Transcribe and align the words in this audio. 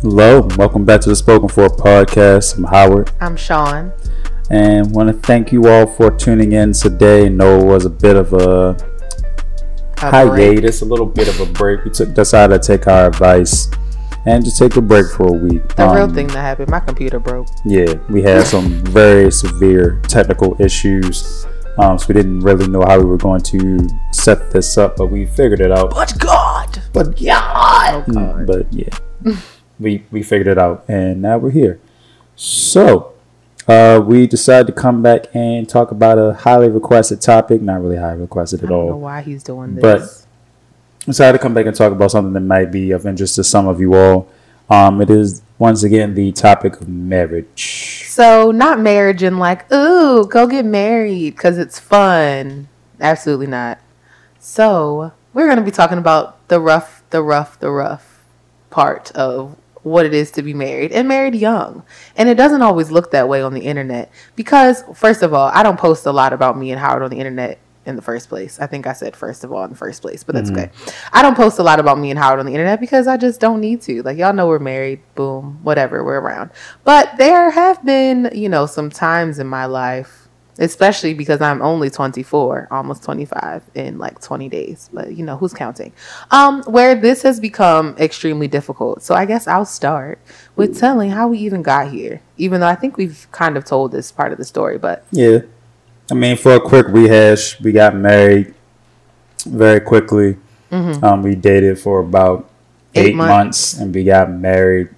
Hello, 0.00 0.46
welcome 0.56 0.84
back 0.84 1.00
to 1.02 1.08
the 1.08 1.16
Spoken 1.16 1.48
For 1.48 1.68
podcast. 1.68 2.56
I'm 2.56 2.64
Howard, 2.64 3.10
I'm 3.20 3.36
Sean. 3.36 3.92
and 4.50 4.90
want 4.94 5.08
to 5.08 5.12
thank 5.26 5.50
you 5.52 5.66
all 5.68 5.86
for 5.86 6.10
tuning 6.10 6.52
in 6.52 6.72
today. 6.72 7.28
No, 7.28 7.60
it 7.60 7.64
was 7.64 7.84
a 7.84 7.90
bit 7.90 8.16
of 8.16 8.32
a 8.32 8.76
A 10.02 10.10
hiatus, 10.10 10.82
a 10.82 10.84
little 10.84 11.06
bit 11.06 11.26
of 11.28 11.40
a 11.40 11.46
break. 11.52 11.84
We 11.84 11.90
took 11.90 12.14
decided 12.14 12.62
to 12.62 12.66
take 12.78 12.86
our 12.86 13.06
advice 13.06 13.68
and 14.26 14.44
just 14.44 14.58
take 14.58 14.76
a 14.76 14.80
break 14.82 15.06
for 15.10 15.28
a 15.28 15.32
week. 15.32 15.66
The 15.74 15.86
real 15.88 16.04
Um, 16.04 16.14
thing 16.14 16.26
that 16.28 16.38
happened, 16.38 16.70
my 16.70 16.80
computer 16.80 17.18
broke. 17.18 17.48
Yeah, 17.64 17.94
we 18.08 18.22
had 18.22 18.46
some 18.46 18.68
very 18.84 19.32
severe 19.32 20.00
technical 20.06 20.54
issues, 20.60 21.46
um, 21.78 21.98
so 21.98 22.06
we 22.08 22.14
didn't 22.14 22.40
really 22.40 22.68
know 22.68 22.82
how 22.86 22.98
we 22.98 23.04
were 23.04 23.16
going 23.16 23.40
to 23.42 23.88
set 24.12 24.50
this 24.52 24.78
up, 24.78 24.96
but 24.96 25.06
we 25.06 25.26
figured 25.26 25.60
it 25.60 25.72
out. 25.72 25.90
But 25.90 26.14
God! 26.18 26.82
But 26.92 27.08
Oh 27.20 28.04
Mm, 28.06 28.14
God. 28.14 28.46
but 28.46 28.72
yeah, 28.72 28.88
we 29.80 30.04
we 30.10 30.22
figured 30.22 30.46
it 30.48 30.58
out, 30.58 30.84
and 30.88 31.22
now 31.22 31.38
we're 31.38 31.50
here. 31.50 31.78
So, 32.36 33.12
uh, 33.66 34.00
we 34.04 34.26
decided 34.26 34.66
to 34.68 34.72
come 34.72 35.02
back 35.02 35.26
and 35.34 35.68
talk 35.68 35.90
about 35.90 36.18
a 36.18 36.34
highly 36.34 36.68
requested 36.68 37.20
topic. 37.20 37.60
Not 37.60 37.82
really 37.82 37.96
highly 37.96 38.20
requested 38.20 38.60
I 38.60 38.64
at 38.64 38.68
don't 38.70 38.86
know 38.86 38.92
all. 38.94 39.00
why 39.00 39.22
he's 39.22 39.42
doing 39.42 39.74
this. 39.74 39.82
But- 39.82 40.24
Decided 41.06 41.38
to 41.38 41.42
come 41.42 41.54
back 41.54 41.64
and 41.64 41.74
talk 41.74 41.90
about 41.90 42.10
something 42.10 42.34
that 42.34 42.40
might 42.40 42.70
be 42.70 42.90
of 42.90 43.06
interest 43.06 43.36
to 43.36 43.44
some 43.44 43.66
of 43.66 43.80
you 43.80 43.94
all. 43.94 44.28
Um, 44.68 45.00
it 45.00 45.08
is 45.08 45.40
once 45.58 45.82
again 45.82 46.14
the 46.14 46.32
topic 46.32 46.78
of 46.82 46.88
marriage. 46.88 48.04
so 48.08 48.50
not 48.50 48.78
marriage 48.78 49.22
and 49.22 49.38
like, 49.38 49.72
ooh, 49.72 50.26
go 50.26 50.46
get 50.46 50.66
married 50.66 51.30
because 51.34 51.56
it's 51.56 51.78
fun. 51.78 52.68
Absolutely 53.00 53.46
not. 53.46 53.78
So 54.38 55.12
we're 55.32 55.48
gonna 55.48 55.62
be 55.62 55.70
talking 55.70 55.96
about 55.96 56.46
the 56.48 56.60
rough, 56.60 57.02
the 57.08 57.22
rough, 57.22 57.58
the 57.58 57.70
rough 57.70 58.22
part 58.68 59.10
of 59.12 59.56
what 59.88 60.06
it 60.06 60.14
is 60.14 60.30
to 60.32 60.42
be 60.42 60.54
married 60.54 60.92
and 60.92 61.08
married 61.08 61.34
young. 61.34 61.82
And 62.16 62.28
it 62.28 62.36
doesn't 62.36 62.62
always 62.62 62.90
look 62.90 63.10
that 63.10 63.28
way 63.28 63.42
on 63.42 63.54
the 63.54 63.62
internet 63.62 64.10
because, 64.36 64.84
first 64.94 65.22
of 65.22 65.34
all, 65.34 65.50
I 65.52 65.62
don't 65.62 65.78
post 65.78 66.06
a 66.06 66.12
lot 66.12 66.32
about 66.32 66.56
me 66.56 66.70
and 66.70 66.80
Howard 66.80 67.02
on 67.02 67.10
the 67.10 67.18
internet 67.18 67.58
in 67.88 67.96
the 67.96 68.02
first 68.02 68.28
place. 68.28 68.60
I 68.60 68.66
think 68.66 68.86
I 68.86 68.92
said 68.92 69.16
first 69.16 69.44
of 69.44 69.52
all 69.52 69.64
in 69.64 69.70
the 69.70 69.76
first 69.76 70.02
place, 70.02 70.22
but 70.22 70.34
that's 70.34 70.50
mm-hmm. 70.50 70.60
okay. 70.60 70.98
I 71.12 71.22
don't 71.22 71.36
post 71.36 71.58
a 71.58 71.62
lot 71.62 71.80
about 71.80 71.98
me 71.98 72.10
and 72.10 72.18
Howard 72.18 72.38
on 72.38 72.46
the 72.46 72.52
internet 72.52 72.80
because 72.80 73.06
I 73.06 73.16
just 73.16 73.40
don't 73.40 73.60
need 73.60 73.80
to. 73.82 74.02
Like 74.02 74.18
y'all 74.18 74.34
know 74.34 74.46
we're 74.46 74.58
married, 74.58 75.00
boom, 75.14 75.58
whatever, 75.62 76.04
we're 76.04 76.20
around. 76.20 76.50
But 76.84 77.16
there 77.16 77.50
have 77.50 77.82
been, 77.84 78.30
you 78.34 78.50
know, 78.50 78.66
some 78.66 78.90
times 78.90 79.38
in 79.38 79.46
my 79.46 79.64
life, 79.64 80.27
especially 80.58 81.14
because 81.14 81.40
I'm 81.40 81.62
only 81.62 81.90
24, 81.90 82.68
almost 82.70 83.02
25 83.04 83.62
in 83.74 83.98
like 83.98 84.20
20 84.20 84.48
days, 84.48 84.90
but 84.92 85.14
you 85.14 85.24
know, 85.24 85.36
who's 85.36 85.54
counting? 85.54 85.92
Um 86.30 86.62
where 86.64 86.94
this 86.94 87.22
has 87.22 87.40
become 87.40 87.96
extremely 87.98 88.48
difficult. 88.48 89.02
So 89.02 89.14
I 89.14 89.24
guess 89.24 89.46
I'll 89.46 89.64
start 89.64 90.18
with 90.56 90.78
telling 90.78 91.10
how 91.10 91.28
we 91.28 91.38
even 91.38 91.62
got 91.62 91.90
here. 91.90 92.20
Even 92.36 92.60
though 92.60 92.66
I 92.68 92.74
think 92.74 92.96
we've 92.96 93.26
kind 93.32 93.56
of 93.56 93.64
told 93.64 93.92
this 93.92 94.10
part 94.12 94.32
of 94.32 94.38
the 94.38 94.44
story, 94.44 94.78
but 94.78 95.04
Yeah, 95.10 95.38
I 96.10 96.14
mean, 96.14 96.36
for 96.36 96.54
a 96.54 96.60
quick 96.60 96.86
rehash, 96.88 97.60
we 97.60 97.72
got 97.72 97.94
married 97.94 98.54
very 99.46 99.80
quickly. 99.80 100.36
Um, 100.70 101.22
we 101.22 101.34
dated 101.34 101.78
for 101.78 102.00
about 102.00 102.48
Mm-hmm. 102.94 102.98
Eight 103.06 103.06
eight, 103.10 103.14
months. 103.16 103.30
months, 103.34 103.78
and 103.78 103.94
we 103.94 104.04
got 104.04 104.30
married. 104.30 104.88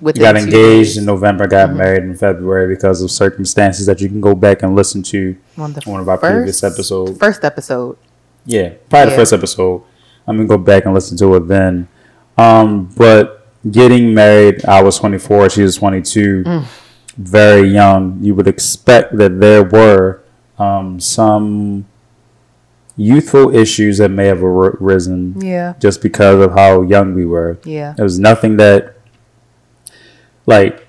We 0.00 0.06
within 0.06 0.22
got 0.22 0.36
engaged 0.36 0.92
Mm-hmm. 0.92 0.98
in 1.00 1.04
November, 1.06 1.46
got 1.46 1.72
married 1.72 2.02
in 2.04 2.16
February 2.16 2.74
because 2.74 3.00
of 3.02 3.10
circumstances 3.10 3.86
that 3.86 4.00
you 4.00 4.08
can 4.08 4.20
go 4.20 4.34
back 4.34 4.62
and 4.62 4.74
listen 4.74 5.02
to 5.04 5.36
on 5.56 5.72
the 5.72 5.80
one 5.88 6.00
of 6.00 6.08
our 6.08 6.18
previous 6.18 6.62
episodes. 6.64 7.18
First 7.18 7.44
episode. 7.44 7.96
Yeah, 8.44 8.74
probably 8.90 9.10
the 9.10 9.16
first 9.16 9.32
episode. 9.32 9.82
I'm 10.26 10.36
gonna 10.36 10.48
go 10.48 10.58
back 10.58 10.84
and 10.84 10.92
listen 10.94 11.16
to 11.18 11.34
it 11.36 11.48
then. 11.48 11.88
Um, 12.36 12.90
but 12.96 13.46
getting 13.70 14.12
married, 14.12 14.64
I 14.66 14.82
was 14.82 14.98
24, 14.98 15.50
she 15.50 15.62
was 15.62 15.76
22, 15.76 16.42
Mm. 16.44 16.64
very 17.16 17.68
young. 17.68 18.18
You 18.20 18.34
would 18.34 18.48
expect 18.48 19.16
that 19.16 19.40
there 19.40 19.62
were 19.62 20.20
um, 20.58 21.00
some 21.00 21.86
youthful 22.96 23.54
issues 23.54 23.98
that 23.98 24.08
may 24.10 24.26
have 24.26 24.42
arisen 24.42 25.34
Yeah. 25.40 25.74
just 25.80 26.00
because 26.02 26.40
of 26.44 26.52
how 26.52 26.82
young 26.82 27.14
we 27.14 27.24
were. 27.26 27.58
Yeah. 27.64 27.94
There 27.96 28.04
was 28.04 28.18
nothing 28.18 28.56
that, 28.58 28.93
like, 30.46 30.86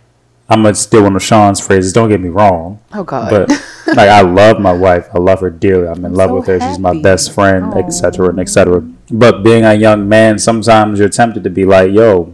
I'm 0.48 0.62
gonna 0.62 0.76
steal 0.76 1.04
one 1.04 1.16
of 1.16 1.24
Sean's 1.24 1.60
phrases. 1.66 1.92
Don't 1.94 2.10
get 2.10 2.22
me 2.22 2.30
wrong, 2.30 2.80
Oh 2.94 3.04
God. 3.04 3.30
but 3.32 3.50
like 3.96 4.10
I 4.10 4.22
love 4.22 4.60
my 4.60 4.74
wife. 4.74 5.08
I 5.14 5.18
love 5.18 5.40
her 5.42 5.50
dearly. 5.50 5.88
I'm 5.88 6.06
in 6.06 6.14
love 6.14 6.30
so 6.30 6.36
with 6.36 6.48
her. 6.48 6.60
She's 6.62 6.78
my 6.80 7.00
best 7.02 7.32
friend, 7.34 7.74
etc. 7.76 8.30
and 8.30 8.40
etc. 8.40 8.82
But 9.10 9.44
being 9.44 9.64
a 9.66 9.74
young 9.74 10.08
man, 10.08 10.38
sometimes 10.38 11.00
you're 11.00 11.10
tempted 11.10 11.44
to 11.46 11.50
be 11.50 11.66
like, 11.66 11.92
yo, 11.92 12.32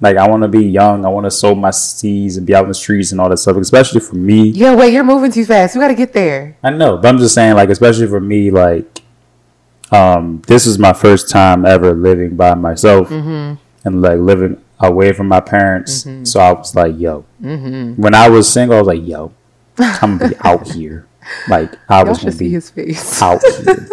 like 0.00 0.16
I 0.16 0.26
want 0.26 0.42
to 0.42 0.48
be 0.48 0.64
young. 0.64 1.04
I 1.04 1.08
want 1.10 1.24
to 1.26 1.30
sow 1.30 1.54
my 1.54 1.70
seeds 1.70 2.38
and 2.38 2.46
be 2.46 2.54
out 2.54 2.62
in 2.62 2.68
the 2.68 2.74
streets 2.74 3.12
and 3.12 3.20
all 3.20 3.28
that 3.28 3.36
stuff. 3.36 3.58
Especially 3.58 4.00
for 4.00 4.14
me, 4.16 4.44
yeah, 4.48 4.74
wait, 4.74 4.94
you're 4.94 5.04
moving 5.04 5.30
too 5.30 5.44
fast. 5.44 5.74
We 5.74 5.82
got 5.82 5.88
to 5.88 5.94
get 5.94 6.14
there. 6.14 6.56
I 6.62 6.70
know, 6.70 6.96
but 6.96 7.08
I'm 7.08 7.18
just 7.18 7.34
saying, 7.34 7.56
like, 7.56 7.68
especially 7.68 8.06
for 8.06 8.20
me, 8.20 8.50
like, 8.50 9.02
um, 9.92 10.42
this 10.46 10.66
is 10.66 10.78
my 10.78 10.92
first 10.94 11.28
time 11.28 11.66
ever 11.66 11.92
living 11.92 12.36
by 12.36 12.54
myself 12.54 13.08
Mm-hmm. 13.10 13.60
and 13.84 14.00
like 14.02 14.18
living 14.18 14.62
away 14.80 15.12
from 15.12 15.28
my 15.28 15.40
parents. 15.40 16.06
So 16.24 16.40
I 16.40 16.52
was 16.52 16.74
like, 16.74 16.98
yo, 16.98 17.24
Mm-hmm. 17.42 18.00
when 18.00 18.14
I 18.14 18.28
was 18.28 18.48
single, 18.52 18.76
I 18.76 18.80
was 18.80 18.88
like, 18.88 19.06
yo, 19.06 19.32
I'm 19.78 20.18
gonna 20.18 20.30
be 20.30 20.36
out 20.44 20.66
here. 20.68 21.06
Like, 21.48 21.72
I 21.88 21.98
Y'all 22.00 22.08
was 22.08 22.18
gonna 22.18 22.32
see 22.32 22.46
be 22.46 22.50
his 22.50 22.70
face. 22.70 23.20
out 23.22 23.40
here. 23.64 23.88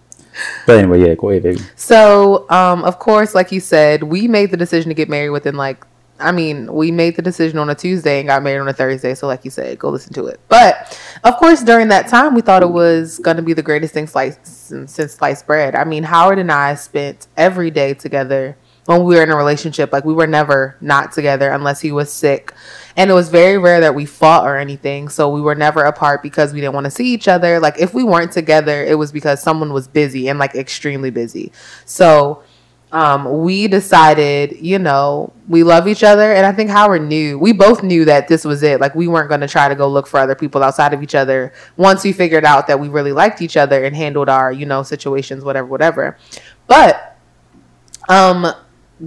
but 0.66 0.78
anyway, 0.78 1.00
yeah, 1.06 1.14
go 1.14 1.30
ahead, 1.30 1.42
baby. 1.42 1.60
So, 1.74 2.48
um, 2.50 2.84
of 2.84 2.98
course, 2.98 3.34
like 3.34 3.52
you 3.52 3.60
said, 3.60 4.02
we 4.02 4.28
made 4.28 4.50
the 4.50 4.56
decision 4.56 4.88
to 4.90 4.94
get 4.94 5.08
married 5.08 5.30
within 5.30 5.56
like, 5.56 5.84
I 6.18 6.32
mean, 6.32 6.72
we 6.72 6.90
made 6.90 7.16
the 7.16 7.22
decision 7.22 7.58
on 7.58 7.68
a 7.68 7.74
Tuesday 7.74 8.20
and 8.20 8.28
got 8.28 8.42
married 8.42 8.60
on 8.60 8.68
a 8.68 8.72
Thursday. 8.72 9.14
So, 9.14 9.26
like 9.26 9.44
you 9.44 9.50
said, 9.50 9.78
go 9.78 9.90
listen 9.90 10.12
to 10.14 10.26
it. 10.26 10.40
But 10.48 10.98
of 11.24 11.36
course, 11.36 11.62
during 11.62 11.88
that 11.88 12.08
time, 12.08 12.34
we 12.34 12.40
thought 12.40 12.62
it 12.62 12.70
was 12.70 13.18
going 13.18 13.36
to 13.36 13.42
be 13.42 13.52
the 13.52 13.62
greatest 13.62 13.92
thing 13.92 14.06
sliced 14.06 14.46
since 14.46 15.12
sliced 15.14 15.46
bread. 15.46 15.74
I 15.74 15.84
mean, 15.84 16.04
Howard 16.04 16.38
and 16.38 16.50
I 16.50 16.74
spent 16.74 17.26
every 17.36 17.70
day 17.70 17.92
together 17.94 18.56
when 18.86 19.04
we 19.04 19.16
were 19.16 19.22
in 19.22 19.30
a 19.30 19.36
relationship. 19.36 19.92
Like, 19.92 20.04
we 20.04 20.14
were 20.14 20.26
never 20.26 20.76
not 20.80 21.12
together 21.12 21.50
unless 21.50 21.80
he 21.80 21.92
was 21.92 22.12
sick. 22.12 22.52
And 22.96 23.10
it 23.10 23.14
was 23.14 23.28
very 23.28 23.58
rare 23.58 23.80
that 23.80 23.94
we 23.94 24.06
fought 24.06 24.46
or 24.46 24.56
anything. 24.56 25.08
So 25.08 25.28
we 25.28 25.40
were 25.40 25.54
never 25.54 25.84
apart 25.84 26.22
because 26.22 26.52
we 26.52 26.60
didn't 26.60 26.74
want 26.74 26.84
to 26.84 26.90
see 26.90 27.12
each 27.12 27.28
other. 27.28 27.60
Like 27.60 27.78
if 27.78 27.92
we 27.92 28.02
weren't 28.02 28.32
together, 28.32 28.82
it 28.82 28.96
was 28.96 29.12
because 29.12 29.42
someone 29.42 29.72
was 29.72 29.86
busy 29.86 30.28
and 30.28 30.38
like 30.38 30.54
extremely 30.54 31.10
busy. 31.10 31.52
So 31.84 32.42
um, 32.92 33.42
we 33.42 33.68
decided, 33.68 34.56
you 34.60 34.78
know, 34.78 35.30
we 35.46 35.62
love 35.62 35.86
each 35.86 36.02
other. 36.02 36.32
And 36.32 36.46
I 36.46 36.52
think 36.52 36.70
Howard 36.70 37.02
knew, 37.02 37.38
we 37.38 37.52
both 37.52 37.82
knew 37.82 38.06
that 38.06 38.28
this 38.28 38.46
was 38.46 38.62
it. 38.62 38.80
Like 38.80 38.94
we 38.94 39.08
weren't 39.08 39.28
going 39.28 39.42
to 39.42 39.48
try 39.48 39.68
to 39.68 39.74
go 39.74 39.88
look 39.88 40.06
for 40.06 40.18
other 40.18 40.34
people 40.34 40.62
outside 40.62 40.94
of 40.94 41.02
each 41.02 41.14
other 41.14 41.52
once 41.76 42.02
we 42.02 42.12
figured 42.12 42.46
out 42.46 42.66
that 42.68 42.80
we 42.80 42.88
really 42.88 43.12
liked 43.12 43.42
each 43.42 43.58
other 43.58 43.84
and 43.84 43.94
handled 43.94 44.30
our, 44.30 44.50
you 44.52 44.64
know, 44.64 44.82
situations, 44.82 45.44
whatever, 45.44 45.66
whatever. 45.66 46.16
But 46.66 47.18
um 48.08 48.46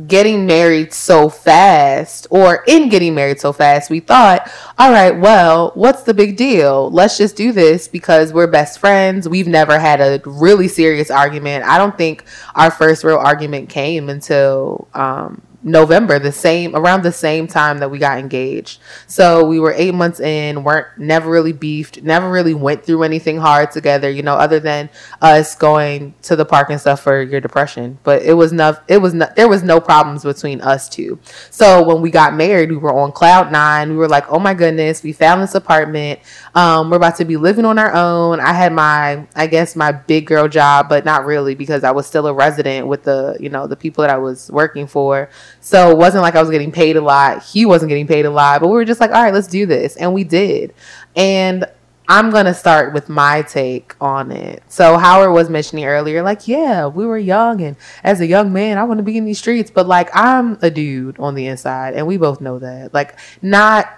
getting 0.07 0.45
married 0.45 0.93
so 0.93 1.29
fast 1.29 2.27
or 2.29 2.63
in 2.67 2.89
getting 2.89 3.15
married 3.15 3.39
so 3.39 3.51
fast 3.51 3.89
we 3.89 3.99
thought 3.99 4.47
all 4.77 4.91
right 4.91 5.19
well 5.19 5.71
what's 5.73 6.03
the 6.03 6.13
big 6.13 6.37
deal? 6.37 6.89
Let's 6.91 7.17
just 7.17 7.35
do 7.35 7.51
this 7.51 7.87
because 7.87 8.33
we're 8.33 8.47
best 8.47 8.79
friends. 8.79 9.27
We've 9.27 9.47
never 9.47 9.79
had 9.79 10.01
a 10.01 10.21
really 10.25 10.67
serious 10.67 11.09
argument. 11.09 11.65
I 11.65 11.77
don't 11.77 11.97
think 11.97 12.25
our 12.55 12.71
first 12.71 13.03
real 13.03 13.17
argument 13.17 13.69
came 13.69 14.09
until 14.09 14.87
um 14.93 15.41
November, 15.61 16.19
the 16.19 16.31
same 16.31 16.75
around 16.75 17.03
the 17.03 17.11
same 17.11 17.47
time 17.47 17.79
that 17.79 17.91
we 17.91 17.99
got 17.99 18.17
engaged. 18.17 18.79
So 19.07 19.45
we 19.45 19.59
were 19.59 19.73
eight 19.73 19.93
months 19.93 20.19
in, 20.19 20.63
weren't 20.63 20.87
never 20.97 21.29
really 21.29 21.51
beefed, 21.51 22.01
never 22.01 22.29
really 22.29 22.53
went 22.53 22.85
through 22.85 23.03
anything 23.03 23.37
hard 23.37 23.71
together, 23.71 24.09
you 24.09 24.23
know, 24.23 24.35
other 24.35 24.59
than 24.59 24.89
us 25.21 25.55
going 25.55 26.13
to 26.23 26.35
the 26.35 26.45
park 26.45 26.69
and 26.69 26.79
stuff 26.79 27.01
for 27.01 27.21
your 27.21 27.41
depression. 27.41 27.99
But 28.03 28.21
it 28.23 28.33
was 28.33 28.53
not 28.53 28.83
it 28.87 28.97
was 28.97 29.13
not 29.13 29.35
there 29.35 29.49
was 29.49 29.63
no 29.63 29.81
problems 29.81 30.23
between 30.23 30.61
us 30.61 30.87
two. 30.87 31.19
So 31.51 31.83
when 31.83 32.01
we 32.01 32.09
got 32.09 32.33
married, 32.33 32.69
we 32.69 32.77
were 32.77 32.93
on 32.93 33.11
cloud 33.11 33.51
nine. 33.51 33.89
We 33.89 33.97
were 33.97 34.07
like, 34.07 34.31
oh 34.31 34.39
my 34.39 34.53
goodness, 34.53 35.03
we 35.03 35.11
found 35.11 35.41
this 35.41 35.55
apartment. 35.55 36.21
Um, 36.55 36.89
we're 36.89 36.97
about 36.97 37.17
to 37.17 37.25
be 37.25 37.37
living 37.37 37.65
on 37.65 37.77
our 37.77 37.93
own. 37.93 38.39
I 38.39 38.53
had 38.53 38.71
my 38.71 39.27
I 39.35 39.47
guess 39.47 39.75
my 39.75 39.91
big 39.91 40.25
girl 40.25 40.47
job, 40.47 40.87
but 40.87 41.03
not 41.05 41.25
really 41.25 41.55
because 41.55 41.83
I 41.83 41.91
was 41.91 42.07
still 42.07 42.27
a 42.27 42.33
resident 42.33 42.87
with 42.87 43.03
the, 43.03 43.37
you 43.39 43.49
know, 43.49 43.67
the 43.67 43.75
people 43.75 44.01
that 44.03 44.09
I 44.09 44.17
was 44.17 44.49
working 44.51 44.87
for. 44.87 45.29
So 45.61 45.91
it 45.91 45.97
wasn't 45.97 46.23
like 46.23 46.35
I 46.35 46.41
was 46.41 46.49
getting 46.49 46.71
paid 46.71 46.95
a 46.95 47.01
lot. 47.01 47.43
He 47.43 47.65
wasn't 47.65 47.89
getting 47.89 48.07
paid 48.07 48.25
a 48.25 48.29
lot, 48.29 48.61
but 48.61 48.67
we 48.67 48.73
were 48.73 48.85
just 48.85 48.99
like, 48.99 49.11
all 49.11 49.21
right, 49.21 49.33
let's 49.33 49.47
do 49.47 49.65
this. 49.65 49.95
And 49.97 50.13
we 50.13 50.23
did. 50.23 50.73
And 51.15 51.65
I'm 52.07 52.31
going 52.31 52.45
to 52.45 52.55
start 52.55 52.93
with 52.93 53.07
my 53.07 53.43
take 53.43 53.95
on 54.01 54.31
it. 54.31 54.63
So 54.67 54.97
Howard 54.97 55.31
was 55.31 55.47
mentioning 55.47 55.85
earlier, 55.85 56.23
like, 56.23 56.47
yeah, 56.47 56.87
we 56.87 57.05
were 57.05 57.19
young. 57.19 57.61
And 57.61 57.75
as 58.03 58.19
a 58.19 58.25
young 58.25 58.51
man, 58.51 58.79
I 58.79 58.83
want 58.83 58.97
to 58.97 59.03
be 59.03 59.17
in 59.17 59.25
these 59.25 59.37
streets. 59.37 59.69
But 59.69 59.87
like, 59.87 60.09
I'm 60.13 60.57
a 60.63 60.71
dude 60.71 61.19
on 61.19 61.35
the 61.35 61.45
inside. 61.45 61.93
And 61.93 62.07
we 62.07 62.17
both 62.17 62.41
know 62.41 62.57
that. 62.59 62.95
Like, 62.95 63.19
not 63.43 63.89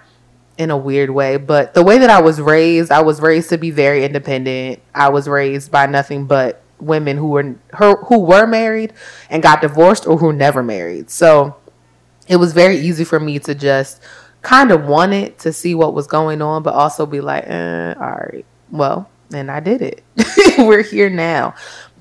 in 0.58 0.70
a 0.70 0.76
weird 0.76 1.10
way, 1.10 1.38
but 1.38 1.72
the 1.72 1.82
way 1.82 1.98
that 1.98 2.10
I 2.10 2.20
was 2.20 2.40
raised, 2.40 2.92
I 2.92 3.00
was 3.00 3.20
raised 3.20 3.48
to 3.48 3.58
be 3.58 3.70
very 3.70 4.04
independent. 4.04 4.80
I 4.94 5.08
was 5.08 5.26
raised 5.26 5.70
by 5.70 5.86
nothing 5.86 6.26
but 6.26 6.61
women 6.82 7.16
who 7.16 7.28
were 7.28 7.56
her, 7.70 7.96
who 8.04 8.20
were 8.20 8.46
married 8.46 8.92
and 9.30 9.42
got 9.42 9.60
divorced 9.60 10.06
or 10.06 10.18
who 10.18 10.32
never 10.32 10.62
married. 10.62 11.10
So 11.10 11.56
it 12.28 12.36
was 12.36 12.52
very 12.52 12.78
easy 12.78 13.04
for 13.04 13.20
me 13.20 13.38
to 13.40 13.54
just 13.54 14.02
kind 14.42 14.70
of 14.70 14.86
want 14.86 15.12
it 15.12 15.38
to 15.40 15.52
see 15.52 15.74
what 15.74 15.94
was 15.94 16.06
going 16.06 16.42
on, 16.42 16.62
but 16.62 16.74
also 16.74 17.06
be 17.06 17.20
like, 17.20 17.44
eh, 17.46 17.94
all 17.94 18.10
right, 18.10 18.44
well, 18.70 19.08
and 19.32 19.50
I 19.50 19.60
did 19.60 19.82
it. 19.82 20.02
We're 20.58 20.82
here 20.82 21.08
now. 21.08 21.54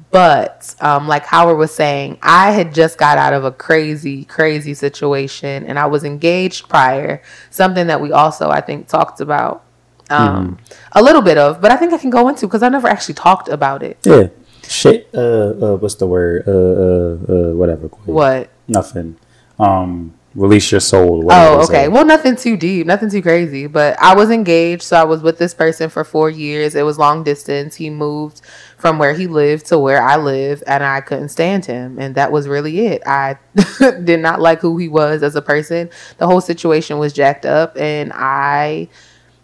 But 0.09 0.75
um, 0.81 1.07
like 1.07 1.25
Howard 1.25 1.57
was 1.57 1.73
saying, 1.73 2.19
I 2.21 2.51
had 2.51 2.73
just 2.73 2.97
got 2.97 3.17
out 3.17 3.31
of 3.31 3.45
a 3.45 3.51
crazy, 3.51 4.25
crazy 4.25 4.73
situation, 4.73 5.65
and 5.65 5.79
I 5.79 5.85
was 5.85 6.03
engaged 6.03 6.67
prior. 6.67 7.21
Something 7.49 7.87
that 7.87 8.01
we 8.01 8.11
also, 8.11 8.49
I 8.49 8.59
think, 8.59 8.89
talked 8.89 9.21
about 9.21 9.63
um, 10.09 10.57
mm. 10.57 10.75
a 10.91 11.01
little 11.01 11.21
bit 11.21 11.37
of, 11.37 11.61
but 11.61 11.71
I 11.71 11.77
think 11.77 11.93
I 11.93 11.97
can 11.97 12.09
go 12.09 12.27
into 12.27 12.45
because 12.45 12.61
I 12.61 12.67
never 12.67 12.89
actually 12.89 13.13
talked 13.13 13.47
about 13.47 13.83
it. 13.83 13.97
Yeah, 14.03 14.27
shit. 14.71 15.09
Uh, 15.13 15.19
uh 15.19 15.75
what's 15.75 15.95
the 15.95 16.07
word? 16.07 16.47
Uh, 16.47 16.51
uh, 16.51 17.51
uh 17.51 17.53
whatever. 17.55 17.87
What? 17.87 18.49
Nothing. 18.67 19.17
Um, 19.59 20.13
release 20.35 20.71
your 20.71 20.79
soul. 20.79 21.27
Oh, 21.31 21.63
okay. 21.65 21.87
Well, 21.87 22.05
nothing 22.05 22.35
too 22.35 22.57
deep, 22.57 22.87
nothing 22.87 23.09
too 23.09 23.21
crazy. 23.21 23.67
But 23.67 23.99
I 23.99 24.15
was 24.15 24.31
engaged, 24.31 24.83
so 24.83 24.97
I 24.97 25.03
was 25.03 25.21
with 25.21 25.37
this 25.37 25.53
person 25.53 25.89
for 25.89 26.03
four 26.03 26.29
years. 26.29 26.75
It 26.75 26.83
was 26.83 26.97
long 26.97 27.23
distance. 27.23 27.75
He 27.75 27.89
moved 27.89 28.41
from 28.77 28.97
where 28.97 29.13
he 29.13 29.27
lived 29.27 29.67
to 29.67 29.77
where 29.77 30.01
I 30.01 30.17
live, 30.17 30.63
and 30.65 30.83
I 30.83 31.01
couldn't 31.01 31.29
stand 31.29 31.65
him, 31.65 31.99
and 31.99 32.15
that 32.15 32.31
was 32.31 32.47
really 32.47 32.87
it. 32.87 33.03
I 33.05 33.37
did 34.03 34.19
not 34.19 34.39
like 34.39 34.59
who 34.59 34.77
he 34.77 34.87
was 34.87 35.23
as 35.23 35.35
a 35.35 35.41
person. 35.41 35.89
The 36.17 36.27
whole 36.27 36.41
situation 36.41 36.97
was 36.97 37.13
jacked 37.13 37.45
up, 37.45 37.77
and 37.77 38.11
I 38.13 38.89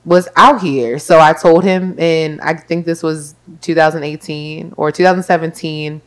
was 0.08 0.30
out 0.38 0.62
here. 0.62 0.98
So 1.00 1.20
I 1.20 1.34
told 1.34 1.66
him, 1.66 2.00
and 2.00 2.40
I 2.40 2.54
think 2.54 2.86
this 2.86 3.04
was 3.04 3.36
2018 3.62 4.74
or 4.78 4.90
2017. 4.90 6.02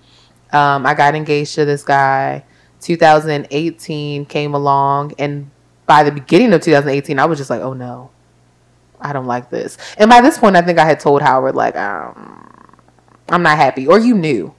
Um, 0.52 0.86
I 0.86 0.94
got 0.94 1.14
engaged 1.14 1.54
to 1.56 1.64
this 1.66 1.84
guy 1.84 2.44
2018 2.80 4.24
came 4.24 4.54
along, 4.54 5.12
and 5.18 5.50
by 5.86 6.02
the 6.02 6.10
beginning 6.10 6.52
of 6.54 6.62
2018, 6.62 7.18
I 7.18 7.26
was 7.26 7.38
just 7.38 7.50
like, 7.50 7.60
oh 7.60 7.74
no, 7.74 8.10
I 8.98 9.12
don't 9.12 9.26
like 9.26 9.50
this. 9.50 9.76
And 9.98 10.08
by 10.08 10.22
this 10.22 10.38
point, 10.38 10.56
I 10.56 10.62
think 10.62 10.78
I 10.78 10.86
had 10.86 10.98
told 10.98 11.20
Howard, 11.20 11.54
like, 11.54 11.76
um, 11.76 12.48
I'm 13.28 13.42
not 13.42 13.58
happy. 13.58 13.86
Or 13.86 13.98
you 13.98 14.14
knew. 14.14 14.54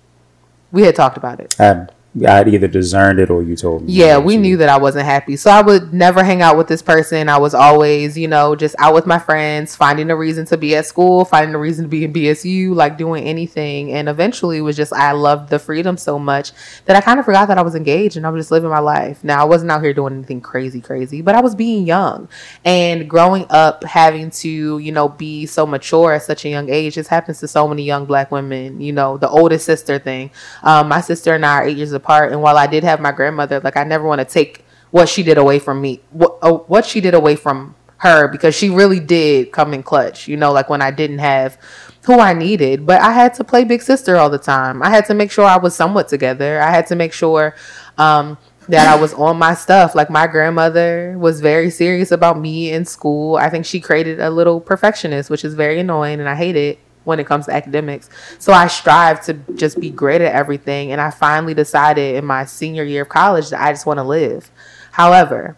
We 0.72 0.84
had 0.84 0.96
talked 0.96 1.18
about 1.18 1.40
it. 1.40 1.60
Um, 1.60 1.90
I'd 2.28 2.50
either 2.50 2.68
discerned 2.68 3.20
it 3.20 3.30
or 3.30 3.42
you 3.42 3.56
told 3.56 3.84
me. 3.84 3.94
Yeah, 3.94 4.18
we 4.18 4.36
knew 4.36 4.58
that 4.58 4.68
I 4.68 4.78
wasn't 4.78 5.06
happy. 5.06 5.38
So 5.38 5.50
I 5.50 5.62
would 5.62 5.94
never 5.94 6.26
hang 6.26 6.42
out 6.42 6.58
with 6.58 6.68
this 6.68 6.82
person. 6.82 7.30
I 7.30 7.38
was 7.38 7.54
always, 7.54 8.18
you 8.18 8.28
know, 8.28 8.54
just 8.54 8.76
out 8.80 8.94
with 8.94 9.06
my 9.06 9.18
friends, 9.18 9.78
finding 9.78 10.10
a 10.10 10.16
reason 10.18 10.46
to 10.48 10.58
be 10.58 10.76
at 10.76 10.86
school, 10.86 11.24
finding 11.24 11.56
a 11.56 11.58
reason 11.58 11.86
to 11.86 11.90
be 11.90 12.04
in 12.04 12.12
BSU, 12.12 12.76
like 12.76 12.98
doing 12.98 13.24
anything. 13.24 13.94
And 13.94 14.10
eventually 14.10 14.58
it 14.58 14.62
was 14.62 14.76
just, 14.76 14.92
I 14.92 15.14
loved 15.14 15.50
the 15.50 15.58
freedom 15.58 15.96
so 15.96 16.20
much 16.20 16.52
that 16.84 16.98
I 16.98 17.02
kind 17.02 17.18
of 17.18 17.24
forgot 17.24 17.48
that 17.48 17.58
I 17.58 17.62
was 17.62 17.76
engaged 17.76 18.18
and 18.18 18.28
I 18.28 18.30
was 18.30 18.42
just 18.42 18.52
living 18.52 18.70
my 18.70 18.80
life. 18.80 19.24
Now, 19.24 19.40
I 19.42 19.46
wasn't 19.46 19.72
out 19.72 19.82
here 19.82 19.94
doing 19.94 20.14
anything 20.14 20.42
crazy, 20.42 20.82
crazy, 20.82 21.22
but 21.22 21.36
I 21.36 21.40
was 21.40 21.56
being 21.56 21.88
young. 21.88 22.28
And 22.66 23.10
growing 23.10 23.46
up, 23.50 23.86
having 23.86 24.32
to, 24.32 24.80
you 24.80 24.92
know, 24.92 25.08
be 25.08 25.46
so 25.46 25.66
mature 25.66 26.12
at 26.12 26.24
such 26.24 26.44
a 26.44 26.50
young 26.50 26.70
age, 26.70 26.96
this 26.96 27.08
happens 27.08 27.40
to 27.40 27.48
so 27.48 27.70
many 27.70 27.84
young 27.84 28.06
black 28.06 28.32
women, 28.32 28.82
you 28.82 28.92
know, 28.92 29.16
the 29.16 29.30
oldest 29.30 29.66
sister 29.66 29.98
thing. 29.98 30.32
Um, 30.62 30.90
my 30.90 31.00
sister 31.00 31.34
and 31.34 31.46
I 31.46 31.54
are 31.60 31.64
eight 31.64 31.78
years 31.78 31.94
apart. 31.94 32.01
Part 32.04 32.32
and 32.32 32.42
while 32.42 32.58
I 32.58 32.68
did 32.68 32.84
have 32.84 33.00
my 33.00 33.12
grandmother, 33.12 33.60
like 33.60 33.78
I 33.78 33.84
never 33.84 34.06
want 34.06 34.20
to 34.20 34.26
take 34.26 34.66
what 34.92 35.08
she 35.08 35.24
did 35.24 35.38
away 35.38 35.60
from 35.60 35.82
me, 35.82 36.02
what 36.12 36.38
uh, 36.42 36.54
what 36.54 36.86
she 36.86 37.02
did 37.02 37.14
away 37.14 37.36
from 37.36 37.76
her 37.98 38.28
because 38.28 38.56
she 38.56 38.70
really 38.70 39.00
did 39.00 39.52
come 39.52 39.74
in 39.74 39.84
clutch. 39.84 40.28
You 40.28 40.38
know, 40.38 40.52
like 40.52 40.70
when 40.70 40.82
I 40.82 40.92
didn't 40.92 41.20
have 41.20 41.58
who 42.06 42.20
I 42.20 42.34
needed, 42.34 42.86
but 42.86 43.00
I 43.00 43.12
had 43.12 43.34
to 43.36 43.44
play 43.44 43.64
big 43.64 43.82
sister 43.82 44.18
all 44.18 44.30
the 44.30 44.40
time. 44.40 44.82
I 44.82 44.90
had 44.90 45.06
to 45.06 45.14
make 45.14 45.32
sure 45.32 45.46
I 45.46 45.58
was 45.58 45.76
somewhat 45.76 46.08
together. 46.08 46.60
I 46.60 46.72
had 46.72 46.88
to 46.88 46.96
make 46.96 47.14
sure 47.14 47.56
um, 48.00 48.40
that 48.70 48.88
I 48.88 49.00
was 49.00 49.14
on 49.14 49.38
my 49.38 49.54
stuff. 49.54 49.94
Like 49.94 50.10
my 50.10 50.26
grandmother 50.26 51.16
was 51.20 51.42
very 51.42 51.70
serious 51.70 52.12
about 52.12 52.40
me 52.40 52.72
in 52.72 52.86
school. 52.86 53.36
I 53.36 53.50
think 53.50 53.66
she 53.66 53.80
created 53.80 54.20
a 54.20 54.32
little 54.32 54.60
perfectionist, 54.60 55.30
which 55.30 55.46
is 55.46 55.54
very 55.54 55.80
annoying, 55.80 56.20
and 56.20 56.28
I 56.28 56.36
hate 56.36 56.56
it 56.56 56.80
when 57.04 57.20
it 57.20 57.26
comes 57.26 57.46
to 57.48 57.54
academics. 57.54 58.10
So 58.40 58.54
I 58.54 58.68
strive 58.68 59.24
to 59.26 59.34
just 59.56 59.80
be 59.80 59.90
great 59.90 60.22
at 60.22 60.34
everything. 60.34 60.92
And 60.92 61.02
I 61.02 61.10
finally 61.12 61.54
decided 61.54 62.16
in 62.16 62.26
my 62.26 62.46
senior 62.46 62.84
year 62.84 63.04
of 63.04 63.10
college 63.10 63.50
that 63.50 63.62
I 63.62 63.72
just 63.72 63.86
want 63.86 63.98
to 63.98 64.04
live. 64.04 64.52
However, 64.92 65.58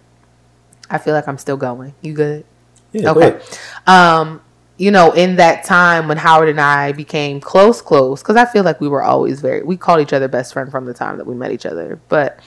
I 0.90 0.98
feel 0.98 1.14
like 1.14 1.28
I'm 1.28 1.38
still 1.38 1.58
going. 1.58 1.96
You 2.02 2.14
good? 2.14 2.46
Yeah, 2.92 3.12
okay. 3.12 3.42
Um, 3.88 4.42
you 4.78 4.92
know, 4.92 5.12
in 5.12 5.36
that 5.38 5.64
time 5.64 6.08
when 6.08 6.18
Howard 6.18 6.50
and 6.50 6.60
I 6.60 6.92
became 6.92 7.40
close, 7.40 7.82
close, 7.82 8.22
because 8.22 8.36
I 8.36 8.46
feel 8.46 8.64
like 8.64 8.82
we 8.82 8.88
were 8.88 9.04
always 9.04 9.40
very, 9.40 9.64
we 9.64 9.78
called 9.78 10.02
each 10.02 10.14
other 10.14 10.28
best 10.28 10.54
friend 10.54 10.72
from 10.72 10.86
the 10.86 10.94
time 10.94 11.18
that 11.18 11.28
we 11.28 11.36
met 11.36 11.52
each 11.52 11.66
other. 11.66 12.00
But 12.10 12.40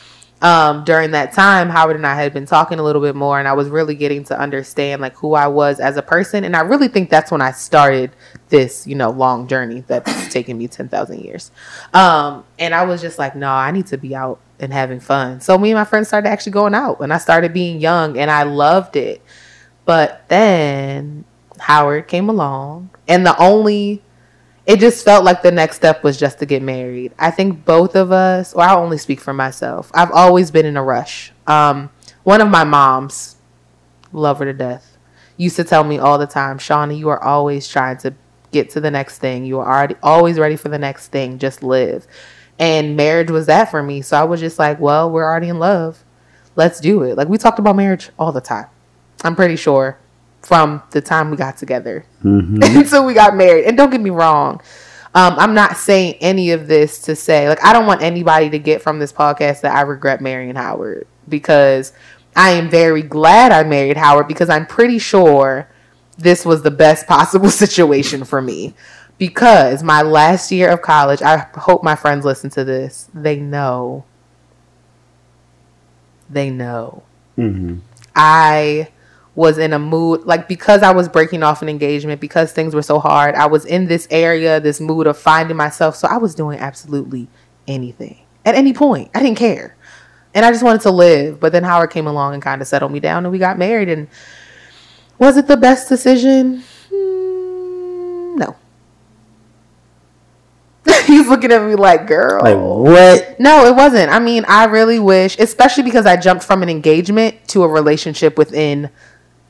um, 0.43 0.85
during 0.85 1.13
that 1.13 1.33
time, 1.33 1.69
Howard 1.71 1.97
and 1.97 2.07
I 2.07 2.15
had 2.15 2.35
been 2.35 2.47
talking 2.47 2.79
a 2.79 2.83
little 2.83 3.01
bit 3.01 3.15
more, 3.15 3.39
and 3.39 3.49
I 3.49 3.53
was 3.53 3.69
really 3.69 3.95
getting 3.95 4.25
to 4.25 4.39
understand 4.39 5.01
like 5.01 5.15
who 5.17 5.35
I 5.35 5.47
was 5.47 5.81
as 5.81 5.97
a 5.97 6.03
person. 6.03 6.45
And 6.45 6.57
I 6.57 6.61
really 6.61 6.89
think 6.89 7.11
that's 7.11 7.31
when 7.31 7.41
I 7.41 7.53
started 7.53 8.11
this, 8.49 8.87
you 8.87 8.95
know, 8.95 9.11
long 9.11 9.49
journey 9.49 9.85
that's 9.87 10.29
taken 10.33 10.59
me 10.59 10.69
10,000 10.69 11.21
years. 11.21 11.51
Um, 11.93 12.45
and 12.59 12.75
I 12.75 12.85
was 12.85 13.01
just 13.01 13.19
like, 13.19 13.35
no, 13.35 13.51
I 13.51 13.71
need 13.71 13.87
to 13.89 13.99
be 13.99 14.15
out 14.15 14.41
and 14.59 14.73
having 14.73 15.01
fun. 15.01 15.41
So 15.41 15.59
me 15.59 15.71
and 15.71 15.79
my 15.79 15.85
friends 15.85 16.09
started 16.09 16.29
actually 16.29 16.53
going 16.53 16.75
out 16.75 17.01
and 17.01 17.13
I 17.13 17.19
started 17.19 17.53
being 17.53 17.81
young 17.81 18.19
and 18.19 18.31
I 18.31 18.45
loved 18.45 18.97
it. 18.97 19.23
But 19.85 20.29
then 20.29 21.25
Howard 21.59 22.09
came 22.09 22.29
along 22.29 22.91
and 23.07 23.25
the 23.25 23.37
only 23.41 24.03
it 24.67 24.81
just 24.81 25.05
felt 25.05 25.25
like 25.25 25.43
the 25.43 25.53
next 25.53 25.77
step 25.77 26.03
was 26.03 26.19
just 26.19 26.41
to 26.41 26.47
get 26.47 26.61
married. 26.61 27.15
I 27.21 27.31
think 27.31 27.65
both 27.65 27.95
of 27.95 28.11
us, 28.11 28.53
or 28.53 28.63
I'll 28.63 28.83
only 28.83 28.99
speak 28.99 29.21
for 29.21 29.33
myself. 29.33 29.93
I've 29.95 30.11
always 30.11 30.51
been 30.51 30.67
in 30.67 30.77
a 30.77 30.83
rush. 30.83 31.33
Um, 31.47 31.91
one 32.25 32.41
of 32.41 32.49
my 32.49 32.65
moms, 32.65 33.37
love 34.13 34.41
her 34.41 34.45
to 34.45 34.53
death, 34.53 34.99
used 35.37 35.55
to 35.57 35.65
tell 35.65 35.85
me 35.85 35.99
all 35.99 36.19
the 36.19 36.27
time, 36.27 36.59
Shawna, 36.59 36.99
you 36.99 37.09
are 37.11 37.23
always 37.23 37.69
trying 37.69 37.99
to 37.99 38.15
get 38.53 38.71
to 38.71 38.81
the 38.81 38.91
next 38.91 39.19
thing. 39.19 39.45
You 39.45 39.59
are 39.59 39.67
already 39.67 39.97
always 40.03 40.39
ready 40.39 40.57
for 40.57 40.69
the 40.69 40.79
next 40.79 41.09
thing. 41.09 41.39
Just 41.39 41.63
live. 41.63 42.07
And 42.59 42.97
marriage 42.97 43.31
was 43.31 43.47
that 43.47 43.71
for 43.71 43.83
me. 43.83 44.03
So 44.03 44.17
I 44.17 44.25
was 44.25 44.41
just 44.41 44.59
like, 44.59 44.81
well, 44.81 45.11
we're 45.11 45.25
already 45.25 45.49
in 45.49 45.59
love. 45.59 46.05
Let's 46.55 46.81
do 46.81 47.03
it. 47.03 47.17
Like 47.17 47.29
we 47.29 47.39
talked 47.39 47.59
about 47.59 47.77
marriage 47.77 48.11
all 48.19 48.33
the 48.33 48.41
time. 48.41 48.67
I'm 49.25 49.37
pretty 49.37 49.57
sure 49.57 49.99
from 50.43 50.83
the 50.91 51.01
time 51.01 51.31
we 51.31 51.37
got 51.37 51.57
together 51.57 52.07
mm-hmm. 52.23 52.63
until 52.63 53.05
we 53.05 53.15
got 53.15 53.37
married. 53.37 53.65
And 53.65 53.77
don't 53.77 53.91
get 53.91 54.01
me 54.01 54.11
wrong. 54.11 54.61
Um, 55.15 55.35
I'm 55.39 55.55
not 55.55 55.77
saying 55.77 56.17
any 56.21 56.51
of 56.51 56.67
this 56.67 57.01
to 57.03 57.17
say, 57.17 57.49
like, 57.49 57.63
I 57.65 57.73
don't 57.73 57.87
want 57.87 58.03
anybody 58.03 58.51
to 58.51 58.59
get 58.59 58.83
from 58.83 58.99
this 58.99 59.13
podcast 59.13 59.63
that 59.63 59.75
I 59.75 59.81
regret 59.81 60.21
marrying 60.21 60.55
Howard 60.55 61.07
because 61.29 61.93
I 62.37 62.51
am 62.51 62.69
very 62.69 63.03
glad 63.03 63.51
I 63.51 63.65
married 63.65 63.97
Howard 63.97 64.29
because 64.29 64.51
I'm 64.51 64.67
pretty 64.67 64.99
sure 64.99 65.69
this 66.19 66.45
was 66.45 66.63
the 66.63 66.71
best 66.71 67.07
possible 67.09 67.51
situation 67.51 68.25
for 68.25 68.41
me 68.41 68.75
because 69.19 69.83
my 69.83 70.03
last 70.03 70.53
year 70.53 70.71
of 70.71 70.83
college, 70.83 71.23
I 71.23 71.39
hope 71.55 71.83
my 71.83 71.97
friends 71.97 72.25
listen 72.25 72.51
to 72.51 72.65
this. 72.65 73.09
They 73.15 73.39
know. 73.39 74.05
They 76.29 76.51
know. 76.51 77.03
Mm-hmm. 77.39 77.79
I 78.15 78.89
was 79.35 79.59
in 79.59 79.75
a 79.75 79.79
mood 79.79 80.25
like 80.25 80.49
because 80.49 80.83
I 80.83 80.93
was 80.93 81.09
breaking 81.09 81.43
off 81.43 81.61
an 81.61 81.69
engagement 81.69 82.21
because 82.21 82.53
things 82.53 82.75
were 82.75 82.83
so 82.83 82.99
hard. 82.99 83.35
I 83.35 83.47
was 83.47 83.67
in 83.67 83.87
this 83.87 84.09
area, 84.11 84.59
this 84.61 84.81
mood 84.81 85.07
of 85.07 85.19
finding 85.19 85.57
myself. 85.57 85.95
So 85.95 86.09
I 86.09 86.17
was 86.17 86.35
doing 86.35 86.59
absolutely 86.59 87.29
anything 87.69 88.19
at 88.45 88.55
any 88.55 88.73
point. 88.73 89.11
I 89.15 89.23
didn't 89.23 89.39
care. 89.39 89.77
And 90.35 90.45
I 90.45 90.51
just 90.51 90.63
wanted 90.63 90.83
to 90.83 90.91
live. 90.91 91.39
But 91.39 91.53
then 91.53 91.65
Howard 91.65 91.91
came 91.91 92.07
along 92.07 92.35
and 92.35 92.43
kind 92.43 92.61
of 92.61 92.69
settled 92.69 92.93
me 92.93 93.01
down 93.01 93.25
and 93.25 93.33
we 93.33 93.39
got 93.39 93.59
married 93.59 93.89
and 93.89 94.09
was 95.19 95.37
it 95.37 95.47
the 95.47 95.57
best 95.57 95.89
decision? 95.89 96.63
Mm, 96.91 98.37
no. 98.37 98.57
He's 101.07 101.29
looking 101.29 101.53
at 101.53 101.63
me 101.65 101.75
like, 101.75 102.07
girl. 102.07 102.43
Like, 102.43 102.57
what? 102.57 103.41
No, 103.41 103.67
it 103.67 103.75
wasn't. 103.75 104.11
I 104.11 104.19
mean, 104.19 104.45
I 104.47 104.67
really 104.67 104.99
wish, 104.99 105.39
especially 105.39 105.83
because 105.83 106.07
I 106.07 106.17
jumped 106.17 106.45
from 106.45 106.63
an 106.63 106.69
engagement 106.69 107.49
to 107.49 107.65
a 107.65 107.69
relationship 107.69 108.39
within 108.39 108.91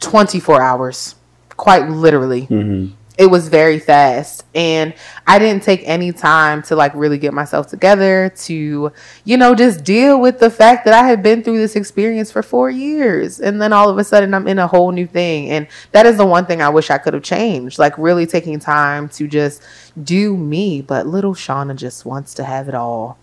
24 0.00 0.62
hours, 0.62 1.14
quite 1.56 1.88
literally. 1.88 2.42
Mm-hmm 2.42 2.94
it 3.18 3.26
was 3.26 3.48
very 3.48 3.78
fast. 3.78 4.44
And 4.54 4.94
i 5.26 5.38
didn't 5.38 5.62
take 5.62 5.82
any 5.84 6.12
time 6.12 6.62
to 6.62 6.76
like 6.76 6.94
really 6.94 7.18
get 7.18 7.34
myself 7.34 7.66
together 7.66 8.32
to 8.36 8.92
you 9.24 9.36
know 9.36 9.54
just 9.54 9.82
deal 9.82 10.20
with 10.20 10.38
the 10.38 10.50
fact 10.50 10.84
that 10.84 10.94
i 10.94 11.06
had 11.06 11.20
been 11.22 11.42
through 11.42 11.58
this 11.58 11.76
experience 11.76 12.30
for 12.30 12.42
four 12.42 12.70
years. 12.70 13.40
And 13.40 13.60
then 13.60 13.72
all 13.72 13.88
of 13.88 13.98
a 13.98 14.04
sudden 14.04 14.34
i'm 14.34 14.46
in 14.46 14.58
a 14.58 14.66
whole 14.66 14.92
new 14.92 15.06
thing. 15.06 15.50
And 15.50 15.66
that 15.92 16.06
is 16.06 16.16
the 16.16 16.26
one 16.26 16.46
thing 16.46 16.62
i 16.62 16.68
wish 16.68 16.90
i 16.90 16.98
could 16.98 17.14
have 17.14 17.22
changed 17.22 17.78
like 17.78 17.96
really 17.98 18.26
taking 18.26 18.58
time 18.58 19.08
to 19.10 19.26
just 19.26 19.62
do 20.02 20.36
me. 20.36 20.82
But 20.82 21.06
little 21.06 21.34
shawna 21.34 21.76
just 21.76 22.04
wants 22.04 22.34
to 22.34 22.44
have 22.44 22.68
it 22.68 22.74
all. 22.74 23.18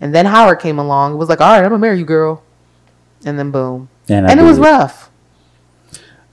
And 0.00 0.14
then 0.14 0.26
howard 0.26 0.60
came 0.60 0.78
along. 0.78 1.18
Was 1.18 1.28
like 1.28 1.40
all 1.40 1.52
right 1.52 1.64
i'm 1.64 1.70
gonna 1.70 1.78
marry 1.78 1.98
you 1.98 2.04
girl. 2.04 2.42
And 3.24 3.38
then 3.38 3.50
boom. 3.50 3.88
And, 4.08 4.28
and 4.28 4.40
it 4.40 4.42
was 4.42 4.58
rough. 4.58 5.10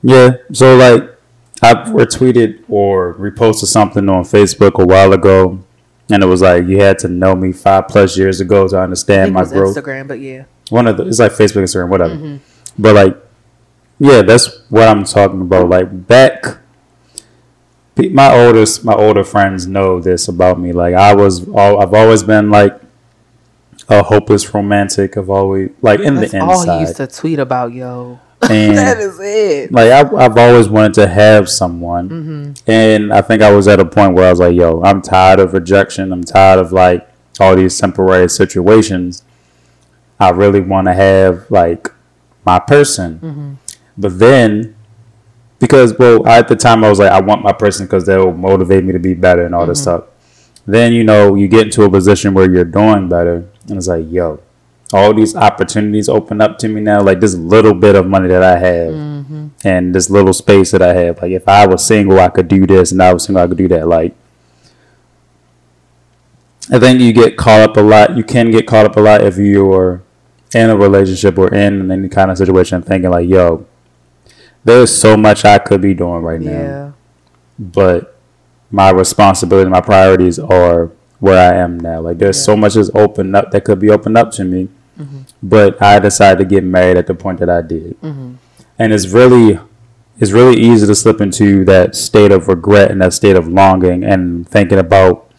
Yeah. 0.02 0.38
So 0.54 0.76
like 0.76 1.19
I 1.62 1.74
retweeted 1.74 2.64
or 2.70 3.16
reposted 3.16 3.66
something 3.66 4.08
on 4.10 4.24
Facebook 4.24 4.82
a 4.82 4.86
while 4.86 5.14
ago, 5.14 5.60
and 6.10 6.24
it 6.24 6.26
was 6.26 6.42
like 6.42 6.66
you 6.68 6.80
had 6.82 7.00
to 7.00 7.08
know 7.08 7.36
me 7.36 7.52
five 7.52 7.88
plus 7.88 8.18
years 8.18 8.40
ago 8.40 8.68
to 8.68 8.80
understand 8.80 9.34
my 9.34 9.44
growth. 9.44 9.76
Instagram, 9.76 10.08
but 10.08 10.20
yeah. 10.20 10.46
one 10.70 10.88
of 10.88 10.98
the 10.98 11.08
it's 11.08 11.20
like 11.20 11.34
Facebook, 11.34 11.64
Instagram, 11.64 11.90
whatever. 11.90 12.16
Mm-hmm. 12.16 12.38
But 12.82 12.96
like, 12.96 13.18
yeah, 14.00 14.22
that's 14.22 14.62
what 14.70 14.88
I'm 14.88 15.04
talking 15.04 15.42
about. 15.42 15.70
Like 15.70 16.08
back, 16.08 16.60
my 17.98 18.34
oldest, 18.34 18.86
my 18.86 18.94
older 18.94 19.24
friends 19.24 19.68
know 19.68 20.00
this 20.00 20.28
about 20.28 20.60
me. 20.60 20.72
Like 20.72 20.94
I 20.94 21.14
was, 21.14 21.48
all, 21.50 21.82
I've 21.82 21.94
always 21.94 22.24
been 22.24 22.50
like 22.50 22.80
a 23.90 24.04
hopeless 24.04 24.54
romantic. 24.54 25.18
I've 25.18 25.30
always 25.30 25.72
like 25.82 26.00
in 26.00 26.16
That's 26.16 26.32
the 26.32 26.40
all 26.40 26.64
he 26.64 26.82
used 26.82 26.98
to 26.98 27.08
tweet 27.08 27.40
about, 27.40 27.74
yo. 27.74 28.20
And 28.50 28.78
that 28.78 28.98
is 28.98 29.20
it. 29.20 29.72
like 29.72 29.92
I, 29.92 30.02
I've 30.16 30.38
always 30.38 30.68
wanted 30.70 30.94
to 30.96 31.08
have 31.08 31.50
someone, 31.50 32.10
Mm-hmm. 32.10 32.70
and 32.72 33.14
I 33.14 33.22
think 33.22 33.42
I 33.42 33.52
was 33.52 33.68
at 33.68 33.80
a 33.80 33.86
point 33.86 34.14
where 34.16 34.28
I 34.28 34.30
was 34.32 34.40
like, 34.40 34.56
"Yo, 34.56 34.82
I'm 34.84 35.02
tired 35.02 35.40
of 35.40 35.54
rejection. 35.54 36.12
I'm 36.12 36.24
tired 36.24 36.60
of 36.60 36.72
like 36.72 37.08
all 37.40 37.56
these 37.56 37.78
temporary 37.80 38.30
situations. 38.30 39.24
I 40.20 40.30
really 40.32 40.60
want 40.62 40.88
to 40.88 40.94
have 40.94 41.50
like 41.50 41.90
my 42.46 42.60
person." 42.60 43.20
Mm-hmm. 43.20 43.54
But 43.98 44.18
then, 44.20 44.76
because 45.60 45.98
well, 45.98 46.26
at 46.28 46.48
the 46.48 46.56
time 46.56 46.84
I 46.84 46.90
was 46.90 47.00
like, 47.00 47.12
I 47.12 47.20
want 47.22 47.44
my 47.44 47.54
person 47.54 47.86
because 47.86 48.06
they'll 48.06 48.32
motivate 48.34 48.84
me 48.84 48.94
to 48.94 49.00
be 49.00 49.14
better 49.14 49.46
and 49.46 49.54
all 49.56 49.66
this 49.66 49.80
Mm-hmm. 49.86 50.04
stuff. 50.04 50.62
Then 50.66 50.94
you 50.94 51.04
know 51.04 51.36
you 51.36 51.48
get 51.48 51.66
into 51.68 51.84
a 51.84 51.90
position 51.90 52.34
where 52.34 52.52
you're 52.52 52.64
doing 52.66 53.10
better, 53.10 53.48
and 53.68 53.78
it's 53.78 53.88
like, 53.88 54.06
yo, 54.10 54.40
all 54.94 55.14
these 55.14 55.36
opportunities 55.36 56.10
open 56.10 56.42
up 56.42 56.58
to 56.60 56.68
me 56.68 56.82
now. 56.82 57.02
Like 57.02 57.20
this 57.20 57.36
little 57.36 57.74
bit 57.74 57.96
of 57.96 58.08
money 58.08 58.28
that 58.30 58.44
I 58.44 58.58
have, 58.58 58.94
Mm-hmm. 58.94 59.48
and 59.64 59.94
this 59.94 60.10
little 60.10 60.34
space 60.34 60.72
that 60.72 60.82
I 60.82 60.94
have. 60.94 61.22
Like 61.22 61.32
if 61.32 61.48
I 61.48 61.68
was 61.68 61.86
single, 61.86 62.20
I 62.20 62.30
could 62.30 62.48
do 62.48 62.66
this, 62.66 62.92
and 62.92 63.02
I 63.04 63.14
was 63.14 63.26
single, 63.26 63.44
I 63.44 63.48
could 63.48 63.58
do 63.58 63.68
that. 63.68 63.88
Like 63.88 64.16
I 66.72 66.78
think 66.80 67.00
you 67.02 67.14
get 67.14 67.38
caught 67.38 67.62
up 67.62 67.78
a 67.78 67.82
lot. 67.82 68.16
You 68.16 68.24
can 68.24 68.52
get 68.52 68.68
caught 68.68 68.86
up 68.86 68.96
a 68.96 69.00
lot 69.00 69.22
if 69.22 69.38
you're 69.38 70.04
in 70.54 70.70
a 70.70 70.78
relationship 70.78 71.38
or 71.38 71.54
in 71.54 71.92
any 71.92 72.10
kind 72.10 72.32
of 72.32 72.38
situation, 72.38 72.82
thinking 72.82 73.10
like, 73.12 73.28
yo, 73.28 73.66
there's 74.64 74.96
so 74.96 75.16
much 75.18 75.46
I 75.46 75.58
could 75.60 75.82
be 75.82 75.94
doing 75.94 76.22
right 76.24 76.42
now 76.42 76.52
Yeah. 76.52 76.92
but 77.58 78.16
my 78.72 78.92
responsibility, 78.92 79.70
my 79.70 79.82
priorities 79.82 80.38
are 80.38 80.92
where 81.20 81.54
I 81.54 81.58
am 81.58 81.80
now. 81.80 82.02
Like 82.02 82.18
there's 82.20 82.44
so 82.44 82.56
much 82.56 82.76
that's 82.76 82.92
opened 82.94 83.36
up 83.36 83.52
that 83.52 83.64
could 83.66 83.80
be 83.80 83.90
opened 83.90 84.18
up 84.18 84.32
to 84.34 84.44
me, 84.44 84.70
but 85.42 85.82
I 85.82 86.00
decided 86.00 86.40
to 86.40 86.46
get 86.46 86.64
married 86.64 86.98
at 86.98 87.08
the 87.08 87.14
point 87.16 87.40
that 87.40 87.50
I 87.50 87.62
did, 87.62 87.96
and 88.78 88.94
it's 88.94 89.08
really, 89.08 89.60
it's 90.20 90.32
really 90.32 90.60
easy 90.60 90.86
to 90.88 90.96
slip 90.96 91.22
into 91.22 91.64
that 91.66 91.96
state 91.96 92.32
of 92.32 92.48
regret 92.48 92.92
and 92.92 93.02
that 93.02 93.14
state 93.14 93.36
of 93.36 93.48
longing 93.48 94.04
and 94.04 94.48
thinking 94.48 94.78
about 94.80 95.32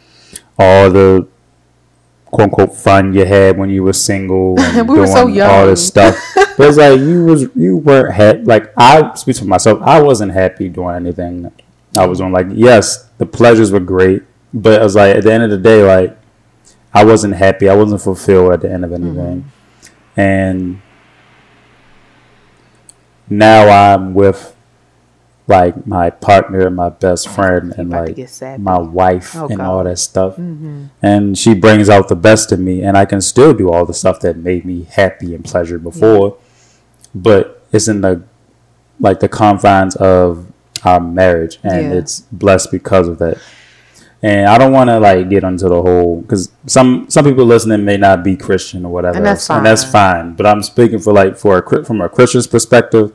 all 0.59 0.91
the 0.91 1.27
quote 2.27 2.45
unquote 2.45 2.77
fun 2.77 3.13
you 3.13 3.25
had 3.25 3.59
when 3.59 3.71
you 3.71 3.83
were 3.83 3.93
single 3.93 4.55
and 4.61 4.89
We 4.89 4.99
were 4.99 5.07
so 5.07 5.27
doing 5.27 5.41
all 5.41 5.67
this 5.67 5.87
stuff. 5.87 6.17
but 6.35 6.69
it's 6.69 6.79
like 6.79 7.01
you 7.01 7.25
was 7.25 7.49
you 7.57 7.77
weren't 7.77 8.15
happy. 8.15 8.43
Like 8.43 8.73
I 8.77 9.15
speak 9.15 9.37
for 9.37 9.47
myself, 9.47 9.81
I 9.83 10.01
wasn't 10.01 10.33
happy 10.33 10.69
doing 10.69 10.97
anything 10.97 11.51
I 11.97 12.07
was 12.07 12.19
doing. 12.19 12.33
Like 12.33 12.47
yes, 12.51 13.09
the 13.19 13.27
pleasures 13.27 13.73
were 13.73 13.81
great, 13.81 14.23
but 14.55 14.81
it 14.81 14.85
was 14.85 14.95
like 14.95 15.17
at 15.17 15.25
the 15.25 15.33
end 15.33 15.43
of 15.43 15.51
the 15.51 15.59
day, 15.59 15.83
like 15.83 16.17
I 16.93 17.05
wasn't 17.05 17.35
happy. 17.35 17.69
I 17.69 17.75
wasn't 17.75 18.01
fulfilled 18.03 18.53
at 18.53 18.61
the 18.63 18.71
end 18.73 18.85
of 18.85 18.93
anything, 18.93 19.51
and 20.17 20.81
now 23.29 23.69
I'm 23.95 24.15
with 24.15 24.57
like 25.47 25.85
my 25.87 26.11
partner, 26.11 26.71
my 26.71 26.89
best 26.91 27.29
friend, 27.29 27.75
and 27.77 27.91
like 27.91 28.17
my 28.59 28.79
wife 28.79 29.35
Oh, 29.37 29.49
and 29.49 29.57
God. 29.59 29.67
all 29.67 29.85
that 29.85 29.99
stuff. 29.99 30.39
And 30.39 31.37
she 31.37 31.55
brings 31.55 31.89
out 31.89 32.09
the 32.09 32.15
best 32.17 32.53
in 32.53 32.65
me, 32.65 32.83
and 32.83 32.97
I 32.97 33.05
can 33.05 33.21
still 33.21 33.53
do 33.53 33.71
all 33.73 33.85
the 33.85 33.95
stuff 33.95 34.21
that 34.21 34.37
made 34.37 34.65
me 34.65 34.85
happy 34.85 35.35
and 35.35 35.45
pleasured 35.45 35.83
before, 35.83 36.37
but 37.15 37.65
it's 37.73 37.89
in 37.89 38.01
the 38.01 38.23
like 39.01 39.21
the 39.21 39.29
confines 39.29 39.97
of 39.97 40.47
our 40.85 41.01
marriage, 41.01 41.59
and 41.65 41.93
Yeah. 41.93 41.99
it's 41.99 42.21
blessed 42.33 42.71
because 42.71 43.09
of 43.09 43.19
that. 43.19 43.39
And 44.23 44.49
I 44.49 44.59
don't 44.59 44.73
want 44.73 44.91
to 44.91 44.99
like 45.01 45.31
get 45.31 45.45
into 45.45 45.69
the 45.69 45.81
whole 45.81 46.21
because 46.21 46.51
some 46.67 47.07
some 47.09 47.25
people 47.25 47.47
listening 47.47 47.85
may 47.87 47.97
not 47.97 48.23
be 48.23 48.37
Christian 48.37 48.85
or 48.85 48.93
whatever, 48.93 49.17
And 49.17 49.25
that's 49.25 49.49
else, 49.49 49.57
and 49.57 49.65
that's 49.65 49.85
fine. 49.85 50.35
But 50.35 50.47
I'm 50.47 50.63
speaking 50.63 50.99
for 50.99 51.13
like 51.13 51.39
for 51.39 51.59
a 51.59 51.85
from 51.85 52.03
a 52.03 52.09
Christian's 52.09 52.47
perspective, 52.47 53.13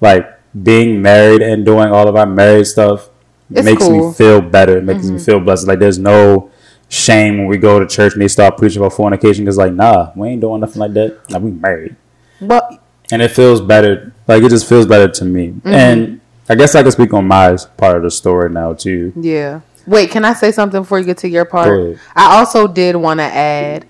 like 0.00 0.26
being 0.62 1.02
married 1.02 1.42
and 1.42 1.66
doing 1.66 1.90
all 1.92 2.08
of 2.08 2.16
our 2.16 2.24
married 2.26 2.66
stuff 2.66 3.10
It's 3.50 3.64
makes 3.64 3.82
cool. 3.82 3.90
Mm-hmm. 3.90 4.08
me 4.08 4.14
feel 4.14 4.40
better. 4.40 4.78
It 4.78 4.84
makes 4.84 5.04
me 5.06 5.18
feel 5.18 5.38
blessed. 5.38 5.66
Like 5.66 5.80
there's 5.80 5.98
no 5.98 6.50
shame 6.88 7.36
when 7.38 7.46
we 7.46 7.58
go 7.58 7.78
to 7.78 7.86
church 7.86 8.14
and 8.14 8.22
they 8.22 8.28
start 8.28 8.56
preaching 8.56 8.80
about 8.80 8.94
fornication. 8.94 9.44
Because 9.44 9.58
like, 9.58 9.74
nah, 9.74 10.12
we 10.16 10.28
ain't 10.28 10.40
doing 10.40 10.60
nothing 10.60 10.80
like 10.80 10.94
that. 10.94 11.30
Like 11.30 11.42
we 11.42 11.50
married, 11.50 11.94
Well, 12.40 12.80
and 13.12 13.20
it 13.20 13.32
feels 13.32 13.60
better. 13.60 14.14
Like 14.26 14.42
it 14.42 14.48
just 14.48 14.66
feels 14.66 14.86
better 14.86 15.08
to 15.12 15.24
me. 15.26 15.48
Mm-hmm. 15.48 15.68
And 15.68 16.20
I 16.48 16.54
guess 16.54 16.74
I 16.74 16.82
can 16.82 16.92
speak 16.92 17.12
on 17.12 17.26
my 17.26 17.56
part 17.76 17.98
of 17.98 18.02
the 18.02 18.10
story 18.10 18.48
now 18.48 18.72
too. 18.72 19.12
Yeah. 19.14 19.60
Wait, 19.88 20.10
can 20.10 20.24
I 20.24 20.34
say 20.34 20.52
something 20.52 20.82
before 20.82 20.98
you 20.98 21.06
get 21.06 21.18
to 21.18 21.28
your 21.28 21.44
part? 21.44 21.98
I 22.14 22.36
also 22.36 22.68
did 22.68 22.94
want 22.96 23.20
to 23.20 23.24
add 23.24 23.86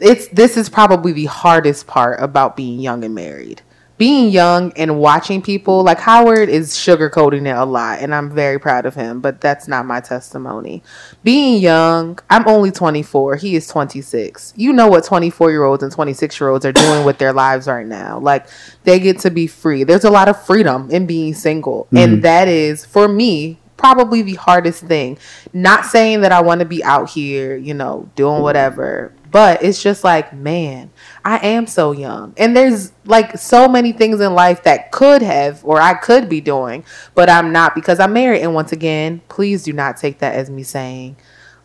it's 0.00 0.28
this 0.28 0.56
is 0.56 0.68
probably 0.68 1.12
the 1.12 1.26
hardest 1.26 1.86
part 1.86 2.20
about 2.20 2.56
being 2.56 2.80
young 2.80 3.04
and 3.04 3.14
married. 3.14 3.62
Being 3.96 4.30
young 4.30 4.72
and 4.76 5.00
watching 5.00 5.42
people 5.42 5.82
like 5.82 5.98
Howard 5.98 6.48
is 6.48 6.72
sugarcoating 6.74 7.48
it 7.48 7.56
a 7.56 7.64
lot 7.64 7.98
and 7.98 8.14
I'm 8.14 8.30
very 8.30 8.60
proud 8.60 8.86
of 8.86 8.94
him, 8.94 9.20
but 9.20 9.40
that's 9.40 9.66
not 9.66 9.86
my 9.86 9.98
testimony. 9.98 10.84
Being 11.24 11.60
young, 11.60 12.16
I'm 12.30 12.46
only 12.46 12.70
24, 12.70 13.36
he 13.36 13.56
is 13.56 13.66
26. 13.66 14.54
You 14.56 14.72
know 14.72 14.86
what 14.86 15.02
24-year-olds 15.02 15.82
and 15.82 15.92
26-year-olds 15.92 16.64
are 16.64 16.70
doing 16.70 17.04
with 17.04 17.18
their 17.18 17.32
lives 17.32 17.66
right 17.66 17.86
now. 17.86 18.20
Like 18.20 18.46
they 18.84 19.00
get 19.00 19.18
to 19.20 19.32
be 19.32 19.48
free. 19.48 19.82
There's 19.82 20.04
a 20.04 20.10
lot 20.10 20.28
of 20.28 20.40
freedom 20.46 20.88
in 20.92 21.06
being 21.06 21.34
single. 21.34 21.88
And 21.90 22.12
mm-hmm. 22.12 22.20
that 22.20 22.46
is 22.46 22.84
for 22.84 23.08
me 23.08 23.58
probably 23.78 24.20
the 24.20 24.34
hardest 24.34 24.84
thing. 24.84 25.16
Not 25.54 25.86
saying 25.86 26.20
that 26.20 26.32
I 26.32 26.42
want 26.42 26.58
to 26.58 26.66
be 26.66 26.84
out 26.84 27.08
here, 27.08 27.56
you 27.56 27.72
know, 27.72 28.10
doing 28.14 28.42
whatever, 28.42 29.14
but 29.30 29.62
it's 29.62 29.82
just 29.82 30.04
like, 30.04 30.32
man, 30.32 30.90
I 31.24 31.38
am 31.38 31.66
so 31.66 31.92
young. 31.92 32.34
And 32.36 32.56
there's 32.56 32.92
like 33.04 33.38
so 33.38 33.68
many 33.68 33.92
things 33.92 34.20
in 34.20 34.34
life 34.34 34.64
that 34.64 34.90
could 34.92 35.22
have 35.22 35.64
or 35.64 35.80
I 35.80 35.94
could 35.94 36.28
be 36.28 36.40
doing, 36.40 36.84
but 37.14 37.30
I'm 37.30 37.52
not 37.52 37.74
because 37.74 38.00
I'm 38.00 38.12
married. 38.12 38.42
And 38.42 38.54
once 38.54 38.72
again, 38.72 39.22
please 39.28 39.62
do 39.62 39.72
not 39.72 39.96
take 39.96 40.18
that 40.18 40.34
as 40.34 40.50
me 40.50 40.62
saying, 40.62 41.16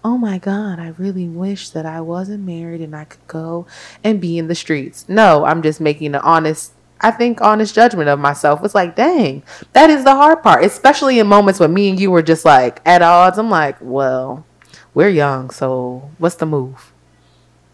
Oh 0.05 0.17
my 0.17 0.37
God, 0.37 0.79
I 0.79 0.89
really 0.97 1.29
wish 1.29 1.69
that 1.69 1.85
I 1.85 2.01
wasn't 2.01 2.43
married 2.43 2.81
and 2.81 2.93
I 2.93 3.05
could 3.05 3.25
go 3.27 3.65
and 4.03 4.19
be 4.19 4.37
in 4.37 4.49
the 4.49 4.55
streets. 4.55 5.05
No, 5.07 5.45
I'm 5.45 5.61
just 5.61 5.79
making 5.79 6.13
an 6.13 6.21
honest 6.21 6.73
I 7.03 7.11
think 7.11 7.41
honest 7.41 7.75
judgment 7.75 8.09
of 8.09 8.19
myself. 8.19 8.63
It's 8.63 8.73
like, 8.73 8.95
dang, 8.95 9.43
that 9.73 9.89
is 9.89 10.03
the 10.03 10.15
hard 10.15 10.41
part, 10.41 10.63
especially 10.63 11.19
in 11.19 11.27
moments 11.27 11.59
when 11.59 11.73
me 11.73 11.89
and 11.89 11.99
you 11.99 12.09
were 12.09 12.23
just 12.23 12.45
like 12.45 12.81
at 12.85 13.01
odds. 13.01 13.37
I'm 13.37 13.49
like, 13.49 13.77
well, 13.81 14.45
we're 14.93 15.09
young, 15.09 15.49
so 15.49 16.09
what's 16.17 16.35
the 16.35 16.45
move? 16.45 16.93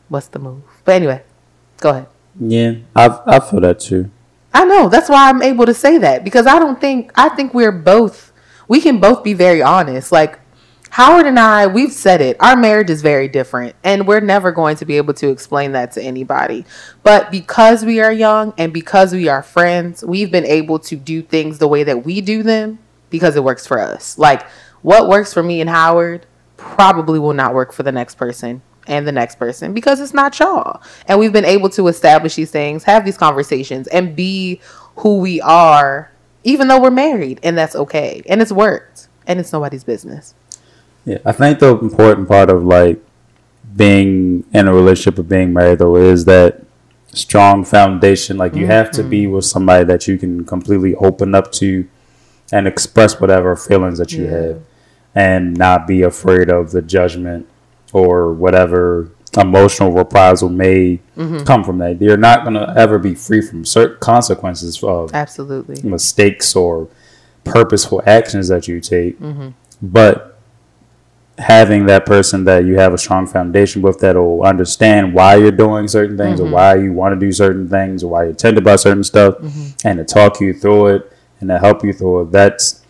What's 0.10 0.28
the 0.28 0.40
move? 0.40 0.64
But 0.84 0.96
anyway, 0.96 1.24
go 1.78 1.92
ahead. 1.92 2.08
Yeah, 2.40 2.76
I 2.96 3.20
I 3.26 3.40
feel 3.40 3.62
that 3.62 3.80
too. 3.80 4.10
I 4.54 4.66
know 4.66 4.90
that's 4.90 5.10
why 5.10 5.30
I'm 5.30 5.42
able 5.44 5.66
to 5.66 5.74
say 5.74 6.00
that 6.00 6.24
because 6.24 6.48
I 6.48 6.58
don't 6.58 6.82
think 6.82 7.12
I 7.16 7.30
think 7.30 7.54
we're 7.54 7.72
both 7.72 8.32
we 8.68 8.82
can 8.82 9.00
both 9.00 9.24
be 9.24 9.34
very 9.34 9.62
honest. 9.62 10.12
Like 10.12 10.39
Howard 10.92 11.28
and 11.28 11.40
I, 11.40 11.68
we've 11.68 11.92
said 11.92 12.20
it. 12.20 12.36
Our 12.40 12.56
marriage 12.56 12.90
is 12.90 13.02
very 13.02 13.28
different, 13.28 13.76
and 13.84 14.08
we're 14.08 14.20
never 14.20 14.52
going 14.52 14.76
to 14.78 14.86
be 14.86 14.98
able 14.98 15.14
to 15.16 15.30
explain 15.30 15.74
that 15.74 15.92
to 15.94 16.02
anybody. 16.02 16.66
But 17.04 17.32
because 17.32 17.86
we 17.86 18.00
are 18.00 18.12
young 18.12 18.54
and 18.58 18.74
because 18.74 19.14
we 19.14 19.28
are 19.28 19.44
friends, 19.44 20.04
we've 20.04 20.32
been 20.32 20.46
able 20.46 20.80
to 20.80 20.96
do 20.96 21.22
things 21.22 21.60
the 21.60 21.68
way 21.68 21.84
that 21.84 22.06
we 22.06 22.22
do 22.22 22.42
them 22.44 22.80
because 23.10 23.36
it 23.36 23.44
works 23.44 23.68
for 23.68 23.80
us. 23.80 24.18
Like 24.18 24.48
what 24.82 25.08
works 25.08 25.34
for 25.34 25.44
me 25.44 25.62
and 25.62 25.70
Howard 25.70 26.26
probably 26.58 27.20
will 27.20 27.34
not 27.34 27.54
work 27.54 27.72
for 27.72 27.84
the 27.84 27.92
next 27.92 28.16
person 28.16 28.62
and 28.88 29.08
the 29.08 29.12
next 29.12 29.36
person 29.36 29.74
because 29.74 30.00
it's 30.00 30.14
not 30.14 30.38
y'all. 30.40 30.82
And 31.06 31.20
we've 31.20 31.34
been 31.34 31.46
able 31.46 31.70
to 31.72 31.88
establish 31.88 32.36
these 32.36 32.52
things, 32.52 32.84
have 32.86 33.06
these 33.06 33.18
conversations, 33.18 33.88
and 33.88 34.16
be 34.16 34.60
who 34.98 35.20
we 35.20 35.40
are, 35.42 36.12
even 36.44 36.68
though 36.68 36.82
we're 36.82 36.90
married, 36.90 37.40
and 37.44 37.58
that's 37.58 37.76
okay. 37.76 38.24
And 38.28 38.42
it's 38.42 38.52
worked, 38.52 39.08
and 39.28 39.40
it's 39.40 39.54
nobody's 39.54 39.84
business. 39.84 40.34
Yeah, 41.06 41.20
I 41.26 41.32
think 41.32 41.60
the 41.60 41.78
important 41.78 42.28
part 42.28 42.50
of 42.50 42.64
like 42.64 43.04
being 43.76 44.44
in 44.54 44.68
a 44.68 44.74
relationship 44.74 45.20
or 45.20 45.24
being 45.24 45.54
married 45.54 45.80
though 45.80 45.96
is 45.96 46.26
that 46.26 46.64
strong 47.14 47.64
foundation. 47.64 48.38
Like 48.38 48.56
you 48.56 48.66
have 48.68 48.92
to 48.92 49.04
be 49.04 49.24
mm-hmm. 49.24 49.34
with 49.34 49.46
somebody 49.46 49.84
that 49.86 50.08
you 50.08 50.18
can 50.18 50.46
completely 50.46 50.96
open 50.96 51.34
up 51.36 51.52
to 51.54 51.88
and 52.52 52.68
express 52.68 53.20
whatever 53.20 53.56
feelings 53.56 53.98
that 54.00 54.12
you 54.12 54.26
Yeah. 54.26 54.32
have 54.32 54.62
and 55.16 55.58
not 55.58 55.88
be 55.88 56.02
afraid 56.02 56.50
of 56.50 56.72
the 56.72 56.82
judgment 56.82 57.48
or 57.94 58.32
whatever 58.34 59.10
emotional 59.38 59.92
reprisal 59.92 60.50
may 60.50 61.00
mm-hmm. 61.18 61.44
come 61.44 61.64
from 61.64 61.78
that. 61.80 62.02
You're 62.02 62.18
not 62.18 62.44
going 62.44 62.56
to 62.56 62.74
ever 62.76 62.98
be 62.98 63.16
free 63.16 63.42
from 63.42 63.66
certain 63.66 63.98
consequences 64.00 64.82
of 64.84 65.14
Absolutely. 65.14 65.88
mistakes 65.88 66.56
or 66.56 66.90
purposeful 67.44 68.02
actions 68.06 68.48
that 68.48 68.68
you 68.68 68.80
take. 68.80 69.20
Mm-hmm. 69.20 69.50
But 69.82 70.29
having 71.40 71.86
that 71.88 72.06
person 72.06 72.44
that 72.44 72.66
you 72.66 72.78
have 72.78 72.94
a 72.94 72.98
strong 72.98 73.26
foundation 73.26 73.82
with 73.82 74.00
that 74.00 74.16
will 74.16 74.44
understand 74.44 75.14
why 75.14 75.36
you're 75.36 75.52
doing 75.52 75.88
certain 75.88 76.18
things 76.18 76.40
Mm-hmm. 76.40 76.50
or 76.54 76.56
why 76.56 76.76
you 76.76 76.92
want 76.94 77.14
to 77.14 77.20
do 77.26 77.32
certain 77.32 77.68
things 77.68 78.04
or 78.04 78.12
why 78.12 78.26
you're 78.26 78.34
tender 78.34 78.60
about 78.60 78.80
certain 78.80 79.04
stuff 79.04 79.36
Mm-hmm. 79.38 79.88
and 79.88 79.98
to 80.00 80.06
talk 80.06 80.40
you 80.42 80.54
through 80.54 80.88
it 80.88 81.12
and 81.40 81.50
to 81.50 81.58
help 81.58 81.84
you 81.84 81.94
through 81.94 82.24
it. 82.24 82.32
That's 82.32 82.86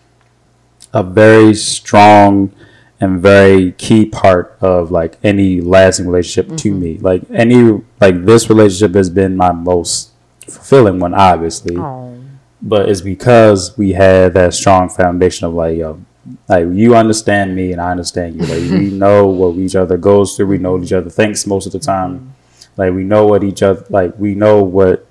a 0.94 1.03
very 1.03 1.53
strong 1.53 2.51
and 3.00 3.22
very 3.22 3.72
key 3.74 4.06
part 4.06 4.58
of 4.62 4.91
like 4.91 5.18
any 5.24 5.62
lasting 5.62 6.08
relationship 6.08 6.58
to 6.58 6.72
Mm-hmm. 6.72 6.82
me. 6.82 6.98
Like 6.98 7.22
any 7.32 7.82
like 8.01 8.25
this 8.25 8.50
relationship 8.50 8.96
has 8.96 9.10
been 9.10 9.38
my 9.38 9.51
most 9.51 10.10
fulfilling 10.48 11.00
one, 11.00 11.13
obviously 11.13 11.77
Oh. 11.77 12.18
but 12.62 12.89
it's 12.89 13.01
because 13.01 13.77
we 13.77 13.94
had 13.94 14.34
that 14.34 14.56
strong 14.56 14.89
foundation 14.89 15.46
of 15.46 15.53
like, 15.53 15.77
yo, 15.77 16.01
like 16.48 16.68
you 16.72 16.96
understand 16.96 17.56
me 17.56 17.72
and 17.72 17.82
I 17.82 17.92
understand 17.92 18.36
you. 18.36 18.42
Like 18.42 18.70
we 18.72 18.90
know 18.92 19.28
what 19.28 19.56
each 19.58 19.76
other 19.76 19.98
goes 19.98 20.36
through. 20.36 20.48
We 20.48 20.58
know 20.58 20.74
what 20.74 20.84
each 20.84 20.94
other 20.94 21.10
thinks 21.10 21.46
most 21.48 21.66
of 21.66 21.72
the 21.72 21.80
time. 21.80 22.20
Mm-hmm. 22.20 22.82
Like 22.82 22.94
we 22.94 23.04
know 23.04 23.26
what 23.26 23.44
each 23.44 23.64
other 23.64 23.86
like. 23.90 24.18
We 24.18 24.36
know 24.36 24.64
what 24.64 25.06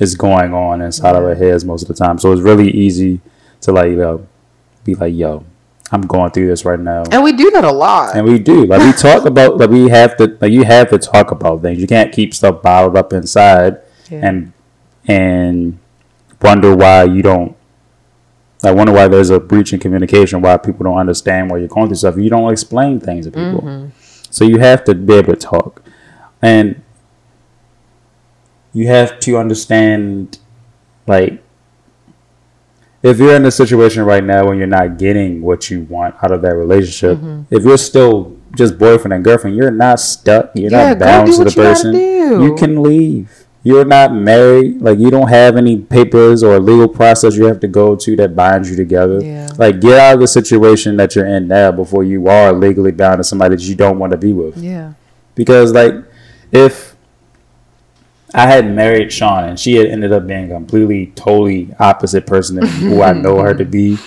is 0.00 0.14
going 0.14 0.54
on 0.54 0.80
inside 0.80 1.16
of 1.16 1.24
our 1.24 1.34
heads 1.34 1.64
most 1.64 1.82
of 1.82 1.88
the 1.88 1.94
time. 1.94 2.18
So 2.18 2.32
it's 2.32 2.42
really 2.42 2.70
easy 2.70 3.20
to 3.62 3.72
like, 3.72 3.92
yo, 3.92 4.26
be 4.84 4.94
like, 4.94 5.14
yo, 5.14 5.44
I'm 5.90 6.02
going 6.02 6.30
through 6.30 6.48
this 6.48 6.64
right 6.64 6.78
now. 6.78 7.04
And 7.10 7.22
we 7.22 7.32
do 7.32 7.50
that 7.52 7.64
a 7.64 7.72
lot. 7.72 8.14
And 8.16 8.26
we 8.26 8.38
do. 8.38 8.66
Like 8.66 8.80
we 8.82 8.92
talk 8.92 9.24
about 9.32 9.56
like 9.58 9.70
we 9.70 9.88
have 9.88 10.16
to 10.18 10.36
like 10.40 10.52
you 10.52 10.64
have 10.64 10.90
to 10.90 10.98
talk 10.98 11.30
about 11.30 11.62
things. 11.62 11.80
You 11.80 11.86
can't 11.86 12.12
keep 12.12 12.34
stuff 12.34 12.62
bottled 12.62 12.96
up 12.96 13.12
inside 13.12 13.78
Yeah. 14.10 14.20
and 14.28 14.52
and 15.06 15.78
wonder 16.42 16.76
why 16.76 17.04
you 17.04 17.22
don't 17.22 17.56
I 18.64 18.72
wonder 18.72 18.92
why 18.92 19.06
there's 19.08 19.30
a 19.30 19.38
breach 19.38 19.72
in 19.72 19.78
communication, 19.78 20.40
why 20.42 20.56
people 20.56 20.84
don't 20.84 20.98
understand 20.98 21.50
why 21.50 21.58
you're 21.58 21.68
going 21.68 21.86
through 21.88 21.96
stuff. 21.96 22.16
You 22.16 22.28
don't 22.28 22.50
explain 22.52 22.98
things 23.00 23.26
to 23.26 23.30
people. 23.30 23.60
Mm-hmm. 23.62 23.88
So 24.30 24.44
you 24.44 24.58
have 24.58 24.84
to 24.84 24.94
be 24.94 25.14
able 25.14 25.34
to 25.34 25.38
talk. 25.40 25.82
And 26.42 26.82
you 28.72 28.88
have 28.88 29.18
to 29.20 29.38
understand 29.38 30.38
like 31.06 31.42
if 33.02 33.18
you're 33.18 33.34
in 33.36 33.44
a 33.46 33.50
situation 33.50 34.04
right 34.04 34.24
now 34.24 34.46
when 34.48 34.58
you're 34.58 34.66
not 34.66 34.98
getting 34.98 35.40
what 35.40 35.70
you 35.70 35.82
want 35.82 36.16
out 36.22 36.32
of 36.32 36.42
that 36.42 36.54
relationship, 36.56 37.18
Mm-hmm. 37.18 37.54
if 37.54 37.62
you're 37.64 37.78
still 37.78 38.36
just 38.56 38.76
boyfriend 38.78 39.12
and 39.12 39.24
girlfriend, 39.24 39.56
you're 39.56 39.70
not 39.70 40.00
stuck. 40.00 40.50
You're 40.54 40.70
Yeah, 40.70 40.88
not 40.94 40.98
bound 40.98 41.32
to 41.32 41.44
the 41.44 41.50
person. 41.52 41.94
You 41.94 42.54
can 42.56 42.82
leave. 42.82 43.44
You're 43.62 43.84
not 43.84 44.14
married. 44.14 44.80
Like 44.80 44.98
you 44.98 45.10
don't 45.10 45.28
have 45.28 45.56
any 45.56 45.76
papers 45.76 46.42
or 46.42 46.58
legal 46.58 46.88
process 46.88 47.36
you 47.36 47.44
have 47.46 47.60
to 47.60 47.68
go 47.68 47.96
to 47.96 48.16
that 48.16 48.34
binds 48.34 48.70
you 48.70 48.76
together. 48.76 49.20
Yeah. 49.20 49.48
Like 49.58 49.80
get 49.80 49.98
out 49.98 50.14
of 50.14 50.20
the 50.20 50.28
situation 50.28 50.96
that 50.96 51.14
you're 51.14 51.26
in 51.26 51.48
now 51.48 51.72
before 51.72 52.04
you 52.04 52.28
are 52.28 52.52
legally 52.52 52.92
bound 52.92 53.18
to 53.18 53.24
somebody 53.24 53.56
that 53.56 53.62
you 53.62 53.74
don't 53.74 53.98
want 53.98 54.12
to 54.12 54.18
be 54.18 54.32
with 54.32 54.56
yeah. 54.56 54.92
because 55.34 55.72
like 55.72 55.94
if 56.52 56.96
I 58.34 58.46
had 58.46 58.70
married 58.70 59.12
Sean 59.12 59.44
and 59.44 59.58
she 59.58 59.74
had 59.74 59.86
ended 59.86 60.12
up 60.12 60.26
being 60.26 60.50
a 60.50 60.54
completely 60.54 61.12
totally 61.16 61.74
opposite 61.78 62.26
person 62.26 62.56
than 62.56 62.66
who 62.66 63.02
I 63.02 63.12
know 63.14 63.40
her 63.40 63.54
to 63.54 63.64
be, 63.64 63.98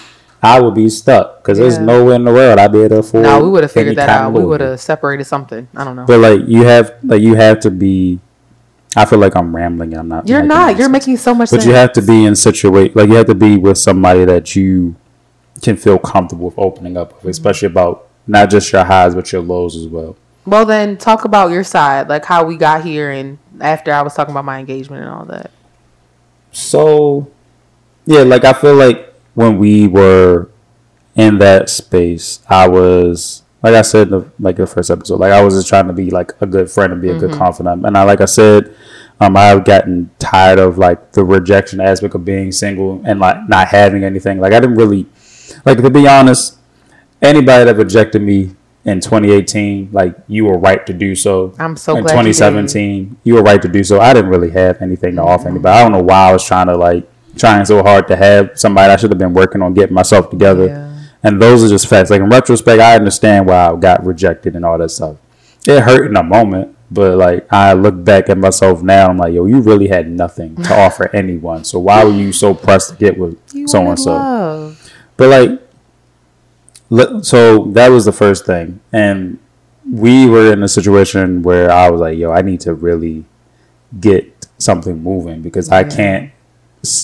I 0.43 0.59
would 0.59 0.73
be 0.73 0.89
stuck 0.89 1.41
because 1.41 1.57
there's 1.57 1.77
nowhere 1.77 2.15
in 2.15 2.23
the 2.23 2.33
world 2.33 2.57
I'd 2.59 2.71
be 2.71 2.79
able 2.79 2.89
to 2.89 2.97
afford. 2.97 3.23
No, 3.23 3.43
we 3.43 3.49
would 3.49 3.63
have 3.63 3.71
figured 3.71 3.97
that 3.97 4.09
out. 4.09 4.33
We 4.33 4.43
would 4.43 4.61
have 4.61 4.79
separated 4.79 5.25
something. 5.25 5.67
I 5.75 5.83
don't 5.83 5.95
know. 5.95 6.05
But 6.05 6.19
like 6.19 6.41
you 6.47 6.63
have 6.63 6.95
like 7.03 7.21
you 7.21 7.35
have 7.35 7.59
to 7.61 7.71
be. 7.71 8.19
I 8.95 9.05
feel 9.05 9.19
like 9.19 9.35
I'm 9.35 9.55
rambling. 9.55 9.93
and 9.93 10.01
I'm 10.01 10.07
not. 10.07 10.27
You're 10.27 10.43
not. 10.43 10.77
You're 10.77 10.85
sense. 10.85 10.91
making 10.91 11.17
so 11.17 11.33
much 11.33 11.51
But 11.51 11.61
sense. 11.61 11.65
you 11.65 11.73
have 11.73 11.93
to 11.93 12.01
be 12.01 12.25
in 12.25 12.35
situation 12.35 12.93
like 12.95 13.09
you 13.09 13.15
have 13.15 13.27
to 13.27 13.35
be 13.35 13.57
with 13.57 13.77
somebody 13.77 14.25
that 14.25 14.55
you 14.55 14.95
can 15.61 15.77
feel 15.77 15.97
comfortable 15.97 16.45
with 16.45 16.57
opening 16.57 16.97
up 16.97 17.23
with, 17.23 17.31
especially 17.31 17.67
about 17.67 18.07
not 18.27 18.49
just 18.49 18.71
your 18.71 18.83
highs 18.83 19.15
but 19.15 19.31
your 19.31 19.41
lows 19.41 19.75
as 19.75 19.87
well. 19.87 20.17
well, 20.45 20.65
then 20.65 20.97
talk 20.97 21.25
about 21.25 21.51
your 21.51 21.63
side, 21.63 22.09
like 22.09 22.25
how 22.25 22.43
we 22.43 22.57
got 22.57 22.83
here, 22.83 23.11
and 23.11 23.37
after 23.59 23.93
I 23.93 24.01
was 24.01 24.13
talking 24.13 24.31
about 24.31 24.45
my 24.45 24.59
engagement 24.59 25.03
and 25.03 25.11
all 25.11 25.25
that. 25.25 25.51
So, 26.51 27.31
yeah, 28.05 28.23
like 28.23 28.43
I 28.43 28.53
feel 28.53 28.75
like 28.75 29.13
when 29.35 29.57
we 29.57 29.87
were 29.87 30.49
in 31.15 31.37
that 31.37 31.69
space, 31.69 32.41
I 32.49 32.67
was 32.67 33.43
like 33.63 33.75
I 33.75 33.83
said, 33.83 34.07
in 34.07 34.19
the, 34.19 34.31
like 34.39 34.55
the 34.55 34.65
first 34.65 34.89
episode, 34.89 35.19
like 35.19 35.31
I 35.31 35.43
was 35.43 35.53
just 35.53 35.67
trying 35.67 35.87
to 35.87 35.93
be 35.93 36.09
like 36.09 36.31
a 36.41 36.47
good 36.47 36.69
friend 36.69 36.91
and 36.91 37.01
be 37.01 37.09
a 37.09 37.17
good 37.17 37.31
mm-hmm. 37.31 37.39
confidant, 37.39 37.85
and 37.85 37.97
I 37.97 38.03
like 38.03 38.21
I 38.21 38.25
said, 38.25 38.75
um, 39.21 39.37
I've 39.37 39.63
gotten 39.63 40.09
tired 40.17 40.57
of 40.57 40.79
like 40.79 41.11
the 41.11 41.23
rejection 41.23 41.79
aspect 41.79 42.15
of 42.15 42.25
being 42.25 42.51
single 42.51 43.03
and 43.05 43.19
like 43.19 43.47
not 43.47 43.67
having 43.67 44.03
anything. 44.03 44.39
Like 44.39 44.51
I 44.51 44.59
didn't 44.59 44.75
really, 44.75 45.05
like 45.63 45.77
to 45.77 45.89
be 45.91 46.07
honest, 46.07 46.57
anybody 47.21 47.65
that 47.65 47.75
rejected 47.75 48.23
me 48.23 48.55
in 48.83 48.99
2018, 48.99 49.89
like 49.91 50.15
you 50.27 50.45
were 50.45 50.57
right 50.57 50.83
to 50.87 50.93
do 50.93 51.13
so. 51.13 51.53
I'm 51.59 51.77
so 51.77 51.97
in 51.97 52.03
glad 52.03 52.13
you 52.13 52.23
did. 52.23 52.33
2017, 52.33 53.17
you, 53.23 53.35
were 53.35 53.43
right 53.43 53.61
to 53.61 53.67
do 53.67 53.83
so. 53.83 53.99
I 54.01 54.11
didn't 54.11 54.31
really 54.31 54.49
have 54.49 54.81
anything 54.81 55.15
to 55.17 55.21
offer 55.21 55.47
anybody. 55.49 55.77
I 55.77 55.83
don't 55.83 55.91
know 55.91 56.01
why 56.01 56.29
I 56.29 56.33
was 56.33 56.43
trying 56.43 56.65
to 56.65 56.75
like 56.75 57.07
trying 57.37 57.63
so 57.65 57.83
hard 57.83 58.07
to 58.07 58.15
have 58.15 58.59
somebody. 58.59 58.91
I 58.91 58.95
should 58.95 59.11
have 59.11 59.19
been 59.19 59.35
working 59.35 59.61
on 59.61 59.75
getting 59.75 59.93
myself 59.93 60.31
together. 60.31 60.65
Yeah. 60.65 60.87
And 61.21 61.39
those 61.39 61.63
are 61.63 61.69
just 61.69 61.87
facts. 61.87 62.09
Like 62.09 62.21
in 62.21 62.29
retrospect, 62.29 62.81
I 62.81 62.95
understand 62.95 63.45
why 63.45 63.69
I 63.69 63.75
got 63.75 64.03
rejected 64.03 64.55
and 64.55 64.65
all 64.65 64.79
that 64.79 64.89
stuff. 64.89 65.17
It 65.67 65.81
hurt 65.81 66.09
in 66.09 66.17
a 66.17 66.23
moment, 66.23 66.75
but 66.91 67.17
like 67.17 67.47
I 67.51 67.73
look 67.73 68.03
back 68.03 68.29
at 68.29 68.37
myself 68.37 68.83
now, 68.83 69.07
I'm 69.09 69.17
like, 69.17 69.33
yo, 69.33 69.45
you 69.45 69.61
really 69.61 69.87
had 69.87 70.09
nothing 70.11 70.57
to 70.57 70.79
offer 70.85 71.09
anyone. 71.15 71.63
So 71.63 71.79
why 71.79 72.03
were 72.03 72.11
you 72.11 72.33
so 72.33 72.53
pressed 72.53 72.89
to 72.91 72.95
get 72.97 73.17
with 73.17 73.39
so 73.67 73.87
and 73.87 73.97
so? 73.99 74.27
But 75.17 75.29
like, 75.29 77.23
so 77.23 77.65
that 77.71 77.89
was 77.89 78.05
the 78.05 78.11
first 78.11 78.45
thing, 78.45 78.81
and 78.91 79.39
we 79.89 80.27
were 80.27 80.51
in 80.51 80.63
a 80.63 80.67
situation 80.67 81.41
where 81.43 81.71
I 81.71 81.89
was 81.89 82.01
like, 82.01 82.17
"Yo, 82.17 82.31
I 82.31 82.41
need 82.41 82.59
to 82.61 82.73
really 82.73 83.25
get 83.99 84.47
something 84.57 85.01
moving 85.01 85.41
because 85.41 85.69
I 85.69 85.83
can't, 85.85 86.31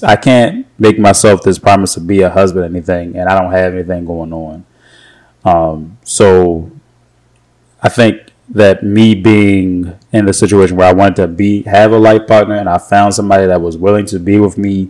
I 0.03 0.17
can't 0.17 0.67
make 0.77 0.99
myself 0.99 1.43
this 1.43 1.59
promise 1.59 1.93
to 1.93 2.01
be 2.01 2.21
a 2.21 2.29
husband, 2.29 2.65
or 2.65 2.67
anything, 2.67 3.15
and 3.15 3.29
I 3.29 3.39
don't 3.39 3.51
have 3.51 3.73
anything 3.73 4.05
going 4.05 4.33
on." 4.33 4.65
Um, 5.45 5.97
so 6.03 6.71
I 7.81 7.89
think 7.89 8.26
that 8.49 8.83
me 8.83 9.13
being 9.15 9.97
in 10.13 10.25
the 10.25 10.33
situation 10.33 10.77
where 10.77 10.87
I 10.87 10.93
wanted 10.93 11.17
to 11.17 11.27
be 11.27 11.63
have 11.63 11.91
a 11.91 11.97
life 11.97 12.27
partner, 12.27 12.55
and 12.55 12.69
I 12.69 12.77
found 12.77 13.13
somebody 13.13 13.45
that 13.45 13.61
was 13.61 13.77
willing 13.77 14.05
to 14.07 14.19
be 14.19 14.39
with 14.39 14.57
me, 14.57 14.89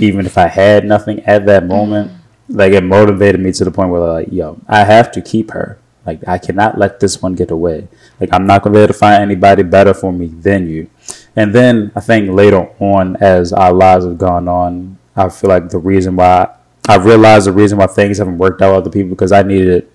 even 0.00 0.26
if 0.26 0.38
I 0.38 0.48
had 0.48 0.84
nothing 0.84 1.20
at 1.20 1.46
that 1.46 1.66
moment, 1.66 2.10
mm. 2.10 2.16
like 2.48 2.72
it 2.72 2.84
motivated 2.84 3.40
me 3.40 3.52
to 3.52 3.64
the 3.64 3.70
point 3.70 3.90
where 3.90 4.00
like, 4.00 4.32
yo, 4.32 4.60
I 4.68 4.84
have 4.84 5.12
to 5.12 5.20
keep 5.20 5.50
her. 5.50 5.78
Like 6.06 6.26
I 6.26 6.38
cannot 6.38 6.78
let 6.78 7.00
this 7.00 7.20
one 7.20 7.34
get 7.34 7.50
away. 7.50 7.88
Like 8.20 8.30
I'm 8.32 8.46
not 8.46 8.62
gonna 8.62 8.74
be 8.74 8.78
able 8.80 8.92
to 8.92 8.98
find 8.98 9.22
anybody 9.22 9.64
better 9.64 9.92
for 9.92 10.12
me 10.12 10.28
than 10.28 10.68
you. 10.68 10.88
And 11.34 11.54
then 11.54 11.90
I 11.96 12.00
think 12.00 12.30
later 12.30 12.70
on, 12.78 13.16
as 13.16 13.52
our 13.52 13.72
lives 13.72 14.04
have 14.04 14.16
gone 14.16 14.48
on, 14.48 14.98
I 15.16 15.28
feel 15.28 15.50
like 15.50 15.68
the 15.68 15.78
reason 15.78 16.16
why 16.16 16.54
I 16.88 16.96
realized 16.96 17.46
the 17.46 17.52
reason 17.52 17.78
why 17.78 17.88
things 17.88 18.18
haven't 18.18 18.38
worked 18.38 18.62
out 18.62 18.70
with 18.70 18.86
other 18.86 18.90
people 18.90 19.10
because 19.10 19.32
I 19.32 19.42
needed 19.42 19.90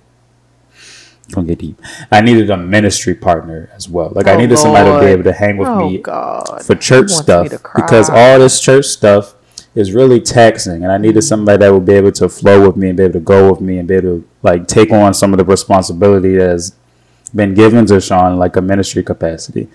don't 1.31 1.47
get 1.47 1.59
deep. 1.59 1.79
I 2.11 2.21
needed 2.21 2.49
a 2.49 2.57
ministry 2.57 3.15
partner 3.15 3.69
as 3.73 3.89
well. 3.89 4.11
Like 4.13 4.27
I 4.27 4.33
Oh, 4.33 4.37
needed 4.37 4.57
somebody 4.57 4.89
to 4.91 4.99
be 4.99 5.05
able 5.07 5.23
to 5.23 5.33
hang 5.33 5.57
with 5.57 5.67
Oh 5.67 5.89
me 5.89 5.97
God. 5.99 6.63
for 6.63 6.75
church 6.75 7.09
stuff 7.09 7.43
me 7.43 7.49
to 7.49 7.57
cry. 7.59 7.81
because 7.85 8.09
all 8.09 8.39
this 8.39 8.59
church 8.61 8.85
stuff 8.85 9.35
is 9.73 9.93
really 9.93 10.19
taxing 10.19 10.83
and 10.83 10.91
I 10.91 10.97
needed 10.97 11.21
somebody 11.21 11.57
that 11.59 11.71
would 11.73 11.85
be 11.85 11.93
able 11.93 12.11
to 12.13 12.27
flow 12.27 12.67
with 12.67 12.75
me 12.75 12.89
and 12.89 12.97
be 12.97 13.03
able 13.03 13.13
to 13.13 13.19
go 13.21 13.51
with 13.51 13.61
me 13.61 13.77
and 13.77 13.87
be 13.87 13.95
able 13.95 14.19
to 14.19 14.27
like 14.43 14.67
take 14.67 14.91
on 14.91 15.13
some 15.13 15.33
of 15.33 15.37
the 15.37 15.45
responsibility 15.45 16.35
that 16.35 16.49
has 16.49 16.75
been 17.33 17.53
given 17.53 17.85
to 17.85 18.01
Sean 18.01 18.37
like 18.37 18.55
a 18.57 18.61
ministry 18.61 19.01
capacity. 19.03 19.69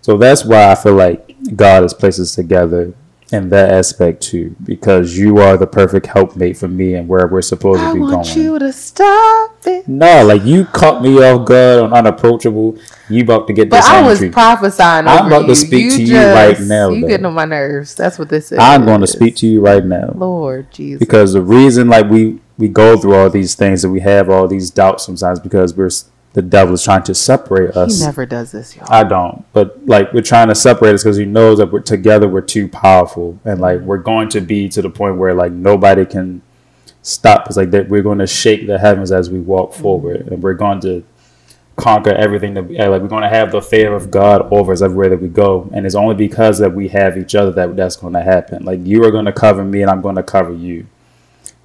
So 0.00 0.16
that's 0.16 0.44
why 0.44 0.70
I 0.72 0.74
feel 0.74 0.94
like 0.94 1.36
God 1.54 1.82
has 1.82 1.92
placed 1.94 2.18
us 2.18 2.34
together 2.34 2.94
in 3.32 3.48
that 3.48 3.70
aspect 3.72 4.22
too, 4.22 4.54
because 4.62 5.16
you 5.16 5.38
are 5.38 5.56
the 5.56 5.66
perfect 5.66 6.06
helpmate 6.06 6.56
for 6.56 6.68
me 6.68 6.94
and 6.94 7.08
where 7.08 7.26
we're 7.26 7.40
supposed 7.42 7.80
I 7.80 7.88
to 7.88 7.94
be 7.94 8.00
i 8.00 8.02
want 8.14 8.26
going. 8.26 8.38
you 8.38 8.58
to 8.58 8.72
stop 8.72 9.56
it. 9.66 9.88
No, 9.88 10.24
like 10.24 10.42
you 10.44 10.66
caught 10.66 11.02
me 11.02 11.16
off 11.22 11.46
guard 11.46 11.80
on 11.80 11.92
unapproachable. 11.94 12.76
You 13.08 13.22
about 13.22 13.46
to 13.46 13.52
get 13.52 13.70
But 13.70 13.76
this 13.78 13.86
I 13.86 14.02
was 14.02 14.18
treatment. 14.18 14.34
prophesying. 14.34 15.08
I'm 15.08 15.26
about 15.26 15.42
to 15.42 15.48
you. 15.48 15.54
speak 15.54 15.92
to 15.96 16.02
you 16.02 16.18
right 16.18 16.60
now, 16.60 16.90
You 16.90 17.00
though. 17.00 17.08
getting 17.08 17.26
on 17.26 17.34
my 17.34 17.44
nerves. 17.46 17.94
That's 17.94 18.18
what 18.18 18.28
this 18.28 18.52
is. 18.52 18.58
I'm 18.58 18.84
going 18.84 19.00
to 19.00 19.06
speak 19.06 19.36
to 19.36 19.46
you 19.46 19.60
right 19.60 19.84
now. 19.84 20.12
Lord 20.14 20.70
Jesus. 20.70 21.00
because 21.00 21.32
the 21.32 21.42
reason 21.42 21.88
like 21.88 22.08
we 22.10 22.38
we 22.58 22.68
go 22.68 22.96
through 22.98 23.14
all 23.14 23.30
these 23.30 23.54
things 23.54 23.82
and 23.82 23.92
we 23.92 24.00
have 24.00 24.28
all 24.28 24.46
these 24.46 24.70
doubts 24.70 25.04
sometimes 25.06 25.40
because 25.40 25.74
we're 25.74 25.90
the 26.34 26.42
devil 26.42 26.74
is 26.74 26.82
trying 26.82 27.02
to 27.04 27.14
separate 27.14 27.76
us. 27.76 27.98
he 27.98 28.04
never 28.04 28.24
does 28.24 28.52
this, 28.52 28.74
y'all. 28.74 28.86
I 28.88 29.04
don't, 29.04 29.44
but 29.52 29.86
like 29.86 30.12
we're 30.12 30.22
trying 30.22 30.48
to 30.48 30.54
separate 30.54 30.94
us 30.94 31.02
because 31.02 31.18
he 31.18 31.26
knows 31.26 31.58
that 31.58 31.70
we're 31.70 31.80
together. 31.80 32.28
We're 32.28 32.40
too 32.40 32.68
powerful, 32.68 33.38
and 33.44 33.60
like 33.60 33.80
we're 33.80 33.98
going 33.98 34.28
to 34.30 34.40
be 34.40 34.68
to 34.70 34.82
the 34.82 34.90
point 34.90 35.16
where 35.16 35.34
like 35.34 35.52
nobody 35.52 36.06
can 36.06 36.42
stop 37.02 37.48
us. 37.48 37.56
Like 37.56 37.70
that, 37.72 37.88
we're 37.88 38.02
going 38.02 38.18
to 38.18 38.26
shake 38.26 38.66
the 38.66 38.78
heavens 38.78 39.12
as 39.12 39.30
we 39.30 39.40
walk 39.40 39.72
mm-hmm. 39.72 39.82
forward, 39.82 40.28
and 40.28 40.42
we're 40.42 40.54
going 40.54 40.80
to 40.80 41.04
conquer 41.76 42.10
everything 42.10 42.54
that 42.54 42.62
we 42.62 42.78
eh, 42.78 42.86
like. 42.86 43.02
We're 43.02 43.08
going 43.08 43.24
to 43.24 43.28
have 43.28 43.52
the 43.52 43.60
fear 43.60 43.94
of 43.94 44.10
God 44.10 44.48
over 44.50 44.72
us 44.72 44.80
everywhere 44.80 45.10
that 45.10 45.20
we 45.20 45.28
go, 45.28 45.68
and 45.74 45.84
it's 45.84 45.94
only 45.94 46.14
because 46.14 46.58
that 46.60 46.72
we 46.72 46.88
have 46.88 47.18
each 47.18 47.34
other 47.34 47.50
that 47.52 47.76
that's 47.76 47.96
going 47.96 48.14
to 48.14 48.22
happen. 48.22 48.64
Like 48.64 48.80
you 48.82 49.04
are 49.04 49.10
going 49.10 49.26
to 49.26 49.32
cover 49.32 49.64
me, 49.64 49.82
and 49.82 49.90
I'm 49.90 50.00
going 50.00 50.16
to 50.16 50.22
cover 50.22 50.52
you. 50.52 50.86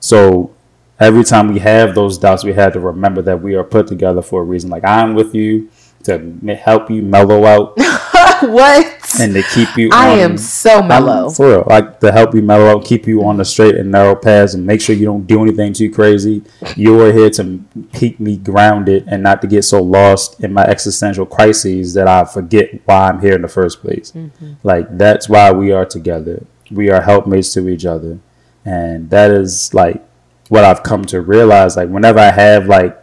So 0.01 0.53
every 0.99 1.23
time 1.23 1.47
we 1.47 1.60
have 1.60 1.95
those 1.95 2.17
doubts, 2.17 2.43
we 2.43 2.53
have 2.53 2.73
to 2.73 2.79
remember 2.79 3.21
that 3.23 3.41
we 3.41 3.55
are 3.55 3.63
put 3.63 3.88
together 3.88 4.21
for 4.21 4.41
a 4.41 4.45
reason. 4.45 4.69
Like 4.69 4.83
I'm 4.83 5.15
with 5.15 5.33
you 5.36 5.69
to 6.03 6.55
help 6.55 6.89
you 6.89 7.01
mellow 7.01 7.45
out. 7.45 7.73
what? 8.41 8.93
And 9.19 9.33
to 9.33 9.43
keep 9.53 9.77
you. 9.77 9.89
I 9.91 10.13
on, 10.13 10.19
am 10.19 10.38
so 10.38 10.81
mellow. 10.81 11.27
I'm, 11.27 11.33
for 11.33 11.49
real, 11.49 11.63
like 11.67 11.99
to 12.01 12.12
help 12.12 12.33
you 12.36 12.41
mellow 12.41 12.67
out, 12.67 12.86
keep 12.86 13.07
you 13.07 13.23
on 13.23 13.38
the 13.38 13.45
straight 13.45 13.75
and 13.75 13.91
narrow 13.91 14.15
paths, 14.15 14.53
and 14.53 14.65
make 14.65 14.81
sure 14.81 14.95
you 14.95 15.05
don't 15.05 15.25
do 15.25 15.41
anything 15.41 15.73
too 15.73 15.91
crazy. 15.91 16.43
You 16.75 17.01
are 17.01 17.12
here 17.12 17.29
to 17.31 17.63
keep 17.93 18.19
me 18.19 18.38
grounded 18.38 19.05
and 19.07 19.23
not 19.23 19.41
to 19.41 19.47
get 19.47 19.63
so 19.63 19.81
lost 19.81 20.41
in 20.43 20.53
my 20.53 20.63
existential 20.63 21.25
crises 21.25 21.93
that 21.93 22.07
I 22.07 22.25
forget 22.25 22.81
why 22.86 23.10
I'm 23.10 23.21
here 23.21 23.36
in 23.36 23.41
the 23.41 23.47
first 23.47 23.81
place. 23.81 24.12
Mm-hmm. 24.12 24.53
Like 24.63 24.97
that's 24.97 25.27
why 25.27 25.51
we 25.51 25.71
are 25.71 25.86
together. 25.86 26.45
We 26.69 26.89
are 26.89 27.01
helpmates 27.01 27.53
to 27.53 27.67
each 27.69 27.86
other, 27.86 28.19
and 28.65 29.10
that 29.10 29.31
is 29.31 29.73
like 29.73 30.06
what 30.49 30.63
I've 30.63 30.83
come 30.83 31.05
to 31.05 31.21
realize. 31.21 31.77
Like 31.77 31.89
whenever 31.89 32.19
I 32.19 32.31
have 32.31 32.67
like 32.67 32.97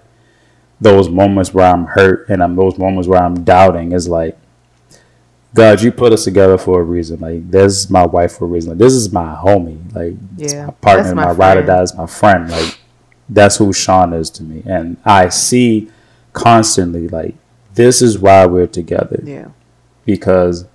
those 0.81 1.09
moments 1.09 1.53
where 1.55 1.67
I'm 1.67 1.87
hurt 1.87 2.29
and 2.29 2.43
I'm 2.43 2.57
those 2.57 2.79
moments 2.79 3.09
where 3.09 3.23
I'm 3.23 3.45
doubting 3.45 3.93
is 3.93 4.09
like, 4.09 4.39
God, 5.55 5.83
you 5.83 5.93
put 5.93 6.13
us 6.13 6.25
together 6.25 6.59
for 6.59 6.81
a 6.81 6.85
reason. 6.85 7.21
Like 7.21 7.51
this 7.51 7.77
is 7.77 7.91
my 7.91 8.05
wife 8.07 8.39
for 8.39 8.45
a 8.45 8.49
reason. 8.49 8.71
Like 8.71 8.79
this 8.79 8.93
is 8.93 9.13
my 9.13 9.35
homie. 9.35 9.95
Like 9.95 10.15
yeah, 10.37 10.67
my 10.67 10.73
partner, 10.73 11.15
my, 11.15 11.27
my 11.27 11.33
ride 11.33 11.59
or 11.59 11.63
die 11.63 11.83
is 11.83 11.95
my 11.95 12.07
friend. 12.07 12.51
Like 12.51 12.79
that's 13.29 13.57
who 13.57 13.73
Sean 13.73 14.13
is 14.13 14.31
to 14.31 14.43
me. 14.43 14.63
And 14.67 14.97
I 15.05 15.29
see 15.29 15.91
constantly 16.33 17.09
like 17.09 17.35
this 17.75 18.03
is 18.03 18.19
why 18.19 18.47
we're 18.47 18.67
together. 18.67 19.21
Yeah. 19.23 19.49
Because 20.05 20.67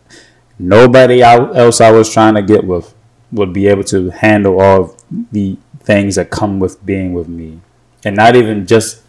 nobody 0.57 1.21
else 1.21 1.81
I 1.81 1.91
was 1.91 2.11
trying 2.11 2.35
to 2.35 2.41
get 2.41 2.63
with 2.63 2.93
would 3.31 3.53
be 3.53 3.67
able 3.67 3.83
to 3.83 4.09
handle 4.09 4.59
all 4.59 4.95
the 5.31 5.57
things 5.79 6.15
that 6.15 6.29
come 6.29 6.59
with 6.59 6.85
being 6.85 7.13
with 7.13 7.27
me. 7.27 7.61
And 8.05 8.15
not 8.15 8.35
even 8.35 8.65
just 8.65 9.03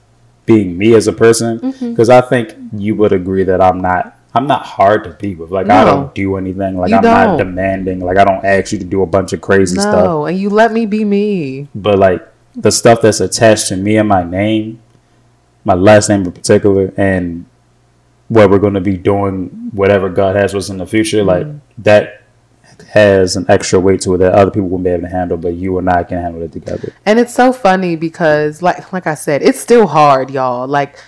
being 0.46 0.76
me 0.76 0.94
as 0.94 1.06
a 1.06 1.12
person 1.12 1.58
because 1.58 2.08
mm-hmm. 2.08 2.10
I 2.10 2.20
think 2.20 2.56
you 2.72 2.94
would 2.96 3.12
agree 3.12 3.44
that 3.44 3.60
I'm 3.60 3.80
not 3.80 4.16
I'm 4.32 4.46
not 4.46 4.64
hard 4.64 5.04
to 5.04 5.10
be 5.10 5.34
with. 5.34 5.50
Like 5.50 5.66
no. 5.66 5.74
I 5.74 5.84
don't 5.84 6.14
do 6.14 6.36
anything. 6.36 6.76
Like 6.76 6.90
you 6.90 6.96
I'm 6.96 7.02
don't. 7.02 7.14
not 7.14 7.38
demanding. 7.38 8.00
Like 8.00 8.16
I 8.16 8.24
don't 8.24 8.44
ask 8.44 8.72
you 8.72 8.78
to 8.78 8.84
do 8.84 9.02
a 9.02 9.06
bunch 9.06 9.32
of 9.32 9.40
crazy 9.40 9.76
no, 9.76 9.82
stuff. 9.82 10.04
No, 10.04 10.26
and 10.26 10.38
you 10.38 10.50
let 10.50 10.72
me 10.72 10.86
be 10.86 11.04
me. 11.04 11.68
But 11.74 11.98
like 11.98 12.26
the 12.54 12.70
stuff 12.70 13.02
that's 13.02 13.20
attached 13.20 13.68
to 13.68 13.76
me 13.76 13.96
and 13.96 14.08
my 14.08 14.22
name, 14.22 14.80
my 15.64 15.74
last 15.74 16.08
name 16.08 16.22
in 16.22 16.32
particular, 16.32 16.92
and 16.96 17.46
what 18.28 18.50
we're 18.50 18.58
going 18.58 18.74
to 18.74 18.80
be 18.80 18.96
doing, 18.96 19.70
whatever 19.72 20.08
God 20.08 20.36
has 20.36 20.52
for 20.52 20.58
us 20.58 20.68
in 20.68 20.78
the 20.78 20.86
future, 20.86 21.18
mm-hmm. 21.18 21.26
like 21.26 21.46
that 21.78 22.19
has 22.90 23.36
an 23.36 23.46
extra 23.48 23.78
weight 23.78 24.00
to 24.00 24.14
it 24.14 24.18
that 24.18 24.32
other 24.32 24.50
people 24.50 24.68
won't 24.68 24.82
be 24.82 24.90
able 24.90 25.02
to 25.02 25.08
handle, 25.08 25.36
but 25.36 25.54
you 25.54 25.78
and 25.78 25.88
I 25.88 26.02
can 26.02 26.20
handle 26.20 26.42
it 26.42 26.52
together. 26.52 26.92
And 27.06 27.20
it's 27.20 27.32
so 27.32 27.52
funny 27.52 27.94
because, 27.94 28.62
like, 28.62 28.92
like 28.92 29.06
I 29.06 29.14
said, 29.14 29.42
it's 29.42 29.60
still 29.60 29.86
hard, 29.86 30.30
y'all. 30.30 30.66
Like, 30.66 30.98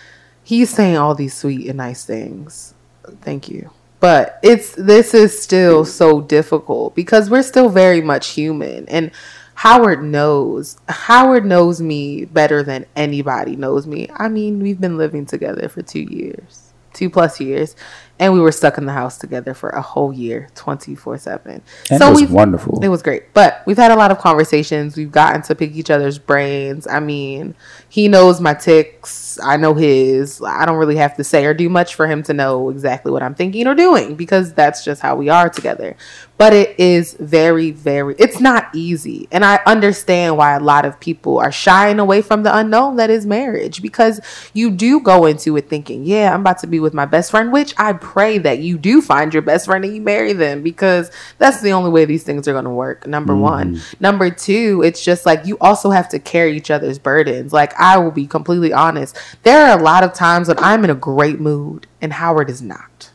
he's 0.44 0.70
saying 0.70 0.96
all 0.96 1.14
these 1.14 1.34
sweet 1.34 1.66
and 1.66 1.78
nice 1.78 2.04
things. 2.04 2.74
Thank 3.22 3.48
you. 3.48 3.70
But 3.98 4.38
it's 4.42 4.74
this 4.74 5.14
is 5.14 5.40
still 5.40 5.84
so 5.84 6.20
difficult 6.20 6.94
because 6.94 7.30
we're 7.30 7.42
still 7.42 7.68
very 7.68 8.00
much 8.00 8.30
human 8.30 8.88
and 8.88 9.12
Howard 9.54 10.02
knows. 10.02 10.76
Howard 10.88 11.44
knows 11.44 11.80
me 11.80 12.24
better 12.24 12.62
than 12.64 12.86
anybody 12.96 13.54
knows 13.54 13.86
me. 13.86 14.08
I 14.14 14.28
mean, 14.28 14.60
we've 14.60 14.80
been 14.80 14.98
living 14.98 15.26
together 15.26 15.68
for 15.68 15.82
2 15.82 16.00
years. 16.00 16.72
2 16.94 17.10
plus 17.10 17.40
years 17.40 17.74
and 18.22 18.32
we 18.32 18.38
were 18.38 18.52
stuck 18.52 18.78
in 18.78 18.86
the 18.86 18.92
house 18.92 19.18
together 19.18 19.52
for 19.52 19.70
a 19.70 19.82
whole 19.82 20.12
year 20.12 20.48
24 20.54 21.18
7 21.18 21.60
so 21.86 21.96
it 21.96 22.10
was 22.12 22.30
wonderful. 22.30 22.78
it 22.80 22.88
was 22.88 23.02
great. 23.02 23.34
But 23.34 23.64
we've 23.66 23.76
had 23.76 23.90
a 23.90 23.96
lot 23.96 24.12
of 24.12 24.18
conversations. 24.18 24.96
We've 24.96 25.10
gotten 25.10 25.42
to 25.42 25.56
pick 25.56 25.72
each 25.72 25.90
other's 25.90 26.18
brains. 26.18 26.86
I 26.86 27.00
mean 27.00 27.56
he 27.88 28.08
knows 28.08 28.40
my 28.40 28.54
ticks 28.54 29.38
i 29.42 29.56
know 29.56 29.74
his. 29.74 30.40
I 30.40 30.64
don't 30.64 30.78
really 30.78 30.96
have 30.96 31.16
to 31.16 31.24
say 31.24 31.44
or 31.44 31.52
do 31.52 31.68
much 31.68 31.96
for 31.96 32.06
him 32.06 32.22
to 32.24 32.32
know 32.32 32.70
exactly 32.70 33.10
what 33.10 33.22
i'm 33.22 33.34
thinking 33.34 33.66
or 33.66 33.74
doing 33.74 34.14
because 34.14 34.54
that's 34.54 34.84
just 34.84 35.02
how 35.02 35.16
we 35.16 35.28
are 35.28 35.48
together. 35.48 35.96
But 36.38 36.52
it 36.52 36.78
is 36.78 37.14
very 37.14 37.72
very 37.72 38.14
it's 38.18 38.40
not 38.40 38.68
easy. 38.74 39.26
And 39.32 39.44
i 39.44 39.60
understand 39.66 40.36
why 40.36 40.54
a 40.54 40.60
lot 40.60 40.84
of 40.84 41.00
people 41.00 41.38
are 41.38 41.52
shying 41.52 41.98
away 41.98 42.22
from 42.22 42.44
the 42.44 42.56
unknown 42.56 42.96
that 42.96 43.10
is 43.10 43.26
marriage 43.26 43.82
because 43.82 44.20
you 44.54 44.70
do 44.70 45.00
go 45.00 45.26
into 45.26 45.56
it 45.56 45.68
thinking 45.68 46.04
yeah 46.04 46.34
i'm 46.34 46.40
about 46.40 46.58
to 46.58 46.66
be 46.66 46.80
with 46.80 46.94
my 46.94 47.06
best 47.06 47.30
friend 47.30 47.52
which 47.52 47.74
i 47.78 47.92
pray 48.12 48.36
that 48.36 48.58
you 48.58 48.76
do 48.76 49.00
find 49.00 49.32
your 49.32 49.42
best 49.42 49.64
friend 49.64 49.86
and 49.86 49.94
you 49.94 50.02
marry 50.02 50.34
them 50.34 50.62
because 50.62 51.10
that's 51.38 51.62
the 51.62 51.72
only 51.72 51.90
way 51.90 52.04
these 52.04 52.22
things 52.22 52.46
are 52.46 52.52
going 52.52 52.64
to 52.64 52.70
work 52.70 53.06
number 53.06 53.32
mm-hmm. 53.32 53.42
one 53.42 53.80
number 54.00 54.28
two 54.28 54.82
it's 54.84 55.02
just 55.02 55.24
like 55.24 55.46
you 55.46 55.56
also 55.62 55.90
have 55.90 56.10
to 56.10 56.18
carry 56.18 56.54
each 56.54 56.70
other's 56.70 56.98
burdens 56.98 57.54
like 57.54 57.72
i 57.80 57.96
will 57.96 58.10
be 58.10 58.26
completely 58.26 58.70
honest 58.70 59.16
there 59.44 59.66
are 59.66 59.78
a 59.78 59.82
lot 59.82 60.04
of 60.04 60.12
times 60.12 60.48
when 60.48 60.58
i'm 60.58 60.84
in 60.84 60.90
a 60.90 60.94
great 60.94 61.40
mood 61.40 61.86
and 62.02 62.12
howard 62.12 62.50
is 62.50 62.60
not 62.60 63.10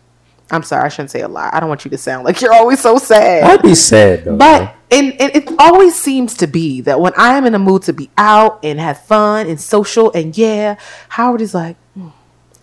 I'm 0.49 0.63
sorry, 0.63 0.85
I 0.85 0.87
shouldn't 0.87 1.11
say 1.11 1.21
a 1.21 1.27
lot. 1.27 1.53
I 1.53 1.59
don't 1.59 1.67
want 1.67 1.83
you 1.83 1.91
to 1.91 1.97
sound 1.97 2.23
like 2.23 2.41
you're 2.41 2.53
always 2.53 2.79
so 2.79 2.97
sad. 2.97 3.43
I'd 3.43 3.61
be 3.61 3.75
sad 3.75 4.23
though. 4.23 4.37
But 4.37 4.75
and, 4.89 5.11
and 5.19 5.35
it 5.35 5.51
always 5.59 5.95
seems 5.95 6.37
to 6.37 6.47
be 6.47 6.79
that 6.81 7.01
when 7.01 7.11
I 7.17 7.37
am 7.37 7.45
in 7.45 7.53
a 7.53 7.59
mood 7.59 7.83
to 7.83 7.93
be 7.93 8.09
out 8.17 8.63
and 8.63 8.79
have 8.79 9.03
fun 9.03 9.47
and 9.47 9.59
social 9.59 10.11
and 10.13 10.37
yeah, 10.37 10.77
Howard 11.09 11.41
is 11.41 11.53
like. 11.53 11.75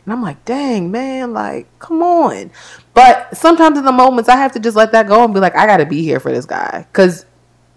And 0.05 0.13
I'm 0.13 0.23
like, 0.23 0.45
dang 0.45 0.91
man, 0.91 1.33
like 1.33 1.67
come 1.79 2.03
on. 2.03 2.51
But 2.93 3.37
sometimes 3.37 3.79
in 3.79 3.85
the 3.85 3.93
moments 3.93 4.29
I 4.29 4.37
have 4.37 4.53
to 4.53 4.61
just 4.61 4.77
let 4.77 4.93
that 4.93 5.07
go 5.07 5.25
and 5.25 5.33
be 5.33 5.41
like, 5.41 5.57
I 5.57 5.67
got 5.67 5.79
to 5.79 5.87
be 5.87 6.03
here 6.03 6.21
for 6.21 6.31
this 6.31 6.47
guy 6.47 6.87
because 6.93 7.27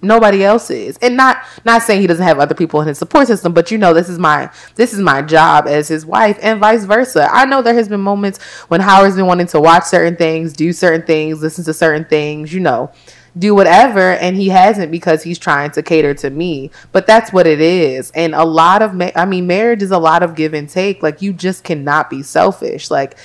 nobody 0.02 0.44
else 0.44 0.70
is. 0.70 0.98
And 1.02 1.18
not 1.18 1.44
not 1.66 1.84
saying 1.84 2.02
he 2.02 2.08
doesn't 2.08 2.24
have 2.24 2.40
other 2.40 2.56
people 2.56 2.82
in 2.82 2.88
his 2.88 2.98
support 2.98 3.28
system 3.28 3.54
but 3.54 3.72
you 3.72 3.78
know 3.78 3.94
this 3.94 4.10
is 4.10 4.20
my 4.20 4.52
this 4.76 4.94
is 4.94 5.00
my 5.00 5.22
job 5.22 5.68
as 5.68 5.88
his 5.88 6.06
wife 6.06 6.38
and 6.42 6.60
vice 6.60 6.84
versa. 6.84 7.30
I 7.32 7.46
know 7.46 7.62
there 7.62 7.74
has 7.74 7.90
been 7.90 8.02
moments 8.02 8.42
when 8.68 8.82
howard's 8.82 9.16
been 9.16 9.26
wanting 9.26 9.48
to 9.48 9.60
watch 9.60 9.86
certain 9.86 10.16
things 10.16 10.54
do 10.54 10.74
certain 10.74 11.06
things 11.06 11.42
listen 11.42 11.64
to 11.66 11.74
certain 11.74 12.06
things 12.06 12.54
you 12.54 12.60
know 12.60 12.92
do 13.38 13.54
whatever 13.54 14.12
and 14.14 14.36
he 14.36 14.50
hasn't 14.50 14.92
because 14.92 15.24
he's 15.24 15.38
trying 15.38 15.72
to 15.72 15.84
cater 15.84 16.14
to 16.14 16.30
me 16.30 16.72
but 16.92 17.06
that's 17.06 17.32
what 17.32 17.46
it 17.46 17.62
is 17.62 18.12
and 18.12 18.34
a 18.34 18.44
lot 18.44 18.82
of 18.82 18.94
ma- 18.94 19.12
i 19.16 19.26
mean 19.26 19.46
marriage 19.46 19.82
is 19.82 19.92
a 19.92 19.98
lot 19.98 20.24
of 20.24 20.36
give 20.36 20.54
and 20.54 20.70
take 20.70 21.04
like 21.04 21.22
you 21.22 21.34
just 21.34 21.64
cannot 21.64 22.10
be 22.10 22.24
selfish 22.24 22.90
like 22.90 23.18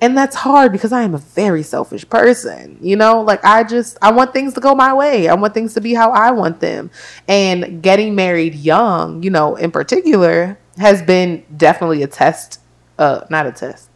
and 0.00 0.16
that's 0.16 0.36
hard 0.36 0.70
because 0.70 0.92
I 0.92 1.02
am 1.02 1.14
a 1.14 1.18
very 1.18 1.62
selfish 1.62 2.08
person. 2.08 2.78
You 2.80 2.96
know, 2.96 3.20
like 3.20 3.44
I 3.44 3.64
just 3.64 3.98
I 4.00 4.12
want 4.12 4.32
things 4.32 4.54
to 4.54 4.60
go 4.60 4.74
my 4.74 4.94
way. 4.94 5.28
I 5.28 5.34
want 5.34 5.54
things 5.54 5.74
to 5.74 5.80
be 5.80 5.94
how 5.94 6.12
I 6.12 6.30
want 6.30 6.60
them. 6.60 6.90
And 7.26 7.82
getting 7.82 8.14
married 8.14 8.54
young, 8.54 9.22
you 9.22 9.30
know, 9.30 9.56
in 9.56 9.70
particular, 9.70 10.58
has 10.76 11.02
been 11.02 11.44
definitely 11.56 12.02
a 12.02 12.06
test 12.06 12.60
uh 12.98 13.24
not 13.30 13.46
a 13.46 13.52
test. 13.52 13.90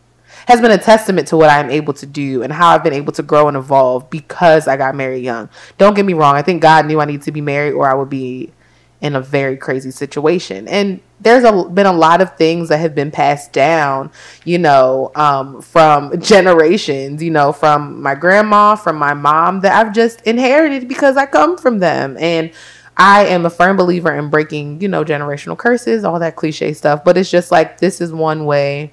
Has 0.46 0.60
been 0.60 0.70
a 0.70 0.78
testament 0.78 1.28
to 1.28 1.36
what 1.36 1.50
I'm 1.50 1.70
able 1.70 1.92
to 1.94 2.06
do 2.06 2.42
and 2.42 2.52
how 2.52 2.70
I've 2.70 2.84
been 2.84 2.92
able 2.92 3.12
to 3.12 3.22
grow 3.22 3.48
and 3.48 3.56
evolve 3.56 4.10
because 4.10 4.66
I 4.68 4.76
got 4.76 4.94
married 4.94 5.24
young. 5.24 5.48
Don't 5.78 5.94
get 5.94 6.04
me 6.04 6.14
wrong, 6.14 6.34
I 6.34 6.42
think 6.42 6.62
God 6.62 6.86
knew 6.86 7.00
I 7.00 7.04
needed 7.04 7.22
to 7.22 7.32
be 7.32 7.40
married 7.40 7.72
or 7.72 7.88
I 7.88 7.94
would 7.94 8.10
be 8.10 8.52
in 9.02 9.16
a 9.16 9.20
very 9.20 9.56
crazy 9.56 9.90
situation. 9.90 10.68
And 10.68 11.00
there's 11.20 11.42
a, 11.42 11.64
been 11.64 11.86
a 11.86 11.92
lot 11.92 12.20
of 12.20 12.36
things 12.36 12.68
that 12.68 12.78
have 12.78 12.94
been 12.94 13.10
passed 13.10 13.52
down, 13.52 14.12
you 14.44 14.58
know, 14.58 15.10
um, 15.16 15.60
from 15.60 16.20
generations, 16.20 17.22
you 17.22 17.30
know, 17.30 17.52
from 17.52 18.00
my 18.00 18.14
grandma, 18.14 18.76
from 18.76 18.96
my 18.96 19.12
mom 19.12 19.60
that 19.60 19.74
I've 19.74 19.92
just 19.92 20.20
inherited 20.22 20.88
because 20.88 21.16
I 21.16 21.26
come 21.26 21.58
from 21.58 21.80
them. 21.80 22.16
And 22.16 22.52
I 22.96 23.26
am 23.26 23.44
a 23.44 23.50
firm 23.50 23.76
believer 23.76 24.14
in 24.14 24.30
breaking, 24.30 24.80
you 24.80 24.88
know, 24.88 25.04
generational 25.04 25.58
curses, 25.58 26.04
all 26.04 26.20
that 26.20 26.36
cliche 26.36 26.72
stuff. 26.72 27.02
But 27.02 27.18
it's 27.18 27.30
just 27.30 27.50
like 27.50 27.78
this 27.78 28.00
is 28.00 28.12
one 28.12 28.44
way 28.44 28.92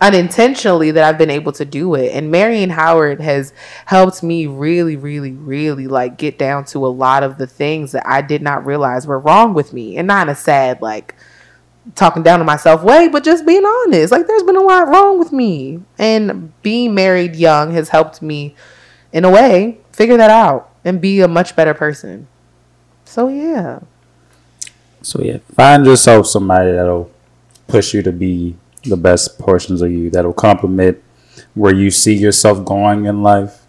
unintentionally 0.00 0.90
that 0.90 1.04
I've 1.04 1.18
been 1.18 1.30
able 1.30 1.52
to 1.52 1.64
do 1.64 1.94
it. 1.94 2.12
And 2.12 2.30
marrying 2.30 2.70
Howard 2.70 3.20
has 3.20 3.52
helped 3.86 4.22
me 4.22 4.46
really, 4.46 4.96
really, 4.96 5.32
really 5.32 5.86
like 5.86 6.18
get 6.18 6.38
down 6.38 6.64
to 6.66 6.84
a 6.84 6.88
lot 6.88 7.22
of 7.22 7.38
the 7.38 7.46
things 7.46 7.92
that 7.92 8.06
I 8.06 8.22
did 8.22 8.42
not 8.42 8.66
realize 8.66 9.06
were 9.06 9.18
wrong 9.18 9.54
with 9.54 9.72
me. 9.72 9.96
And 9.96 10.06
not 10.06 10.28
in 10.28 10.32
a 10.32 10.36
sad, 10.36 10.82
like 10.82 11.14
talking 11.94 12.22
down 12.22 12.40
to 12.40 12.44
myself 12.44 12.82
way, 12.82 13.08
but 13.08 13.24
just 13.24 13.46
being 13.46 13.64
honest. 13.64 14.12
Like 14.12 14.26
there's 14.26 14.42
been 14.42 14.56
a 14.56 14.62
lot 14.62 14.88
wrong 14.88 15.18
with 15.18 15.32
me. 15.32 15.80
And 15.98 16.52
being 16.62 16.94
married 16.94 17.36
young 17.36 17.72
has 17.72 17.88
helped 17.88 18.20
me 18.20 18.54
in 19.12 19.24
a 19.24 19.30
way 19.30 19.78
figure 19.92 20.18
that 20.18 20.28
out 20.30 20.70
and 20.84 21.00
be 21.00 21.20
a 21.20 21.28
much 21.28 21.56
better 21.56 21.72
person. 21.72 22.28
So 23.06 23.28
yeah. 23.28 23.80
So 25.00 25.22
yeah, 25.22 25.38
find 25.54 25.86
yourself 25.86 26.26
somebody 26.26 26.72
that'll 26.72 27.10
push 27.66 27.94
you 27.94 28.02
to 28.02 28.12
be 28.12 28.56
the 28.88 28.96
best 28.96 29.38
portions 29.38 29.82
of 29.82 29.90
you 29.90 30.10
that'll 30.10 30.32
complement 30.32 31.02
where 31.54 31.74
you 31.74 31.90
see 31.90 32.14
yourself 32.14 32.64
going 32.64 33.04
in 33.06 33.22
life 33.22 33.64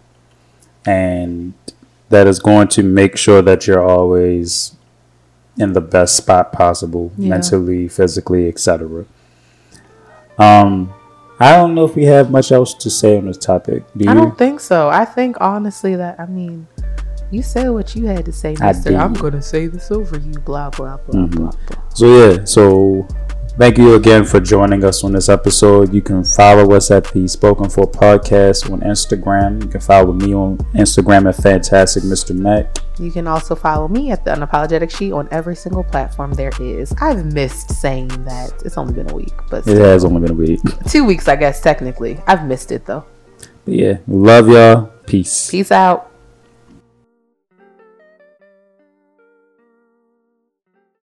and 0.86 1.52
that 2.08 2.26
is 2.26 2.38
going 2.38 2.68
to 2.68 2.82
make 2.82 3.16
sure 3.16 3.42
that 3.42 3.66
you're 3.66 3.82
always 3.82 4.74
in 5.58 5.72
the 5.72 5.80
best 5.80 6.16
spot 6.16 6.52
possible 6.52 7.10
yeah. 7.18 7.30
mentally 7.30 7.88
physically 7.88 8.48
etc 8.48 9.04
um 10.38 10.92
i 11.40 11.52
don't 11.56 11.74
know 11.74 11.84
if 11.84 11.96
we 11.96 12.04
have 12.04 12.30
much 12.30 12.52
else 12.52 12.72
to 12.74 12.88
say 12.88 13.18
on 13.18 13.26
this 13.26 13.36
topic 13.36 13.82
do 13.96 14.04
you 14.04 14.10
i 14.10 14.14
don't 14.14 14.38
think 14.38 14.60
so 14.60 14.88
i 14.88 15.04
think 15.04 15.36
honestly 15.40 15.96
that 15.96 16.18
i 16.20 16.26
mean 16.26 16.66
You 17.30 17.42
said 17.42 17.68
what 17.68 17.94
you 17.94 18.06
had 18.08 18.24
to 18.24 18.32
say, 18.32 18.56
Mister. 18.58 18.96
I'm 18.96 19.12
gonna 19.12 19.42
say 19.42 19.66
this 19.68 19.90
over 19.92 20.16
you. 20.16 20.32
Blah 20.48 20.70
blah 20.70 20.96
blah 20.96 21.28
Mhm. 21.28 21.30
blah 21.36 21.52
blah. 21.52 21.82
So 21.92 22.06
yeah, 22.08 22.44
so 22.48 23.04
thank 23.58 23.76
you 23.78 23.94
again 23.94 24.24
for 24.24 24.40
joining 24.40 24.84
us 24.84 25.04
on 25.04 25.12
this 25.12 25.28
episode. 25.28 25.92
You 25.92 26.00
can 26.02 26.24
follow 26.24 26.72
us 26.74 26.90
at 26.90 27.04
the 27.12 27.26
Spoken 27.28 27.68
For 27.68 27.86
Podcast 27.86 28.70
on 28.70 28.80
Instagram. 28.80 29.62
You 29.62 29.68
can 29.68 29.80
follow 29.80 30.12
me 30.12 30.34
on 30.34 30.58
Instagram 30.74 31.28
at 31.28 31.36
Fantastic 31.36 32.02
Mr. 32.04 32.34
Mac. 32.36 32.78
You 32.98 33.10
can 33.12 33.26
also 33.26 33.54
follow 33.54 33.86
me 33.88 34.10
at 34.10 34.24
the 34.24 34.32
Unapologetic 34.32 34.90
She 34.96 35.12
on 35.12 35.28
every 35.30 35.54
single 35.54 35.84
platform 35.84 36.32
there 36.34 36.52
is. 36.60 36.92
I've 37.00 37.32
missed 37.32 37.70
saying 37.80 38.08
that. 38.24 38.52
It's 38.64 38.76
only 38.76 38.92
been 38.94 39.10
a 39.10 39.14
week, 39.14 39.34
but 39.50 39.66
It 39.66 39.78
has 39.78 40.04
only 40.04 40.20
been 40.20 40.32
a 40.32 40.34
week. 40.34 40.60
two 40.88 41.04
weeks, 41.04 41.28
I 41.28 41.36
guess 41.36 41.60
technically. 41.60 42.20
I've 42.26 42.46
missed 42.46 42.72
it 42.72 42.86
though. 42.86 43.04
But 43.64 43.74
yeah, 43.74 43.98
love 44.08 44.48
y'all. 44.48 44.86
Peace. 45.06 45.50
Peace 45.50 45.70
out. 45.70 46.10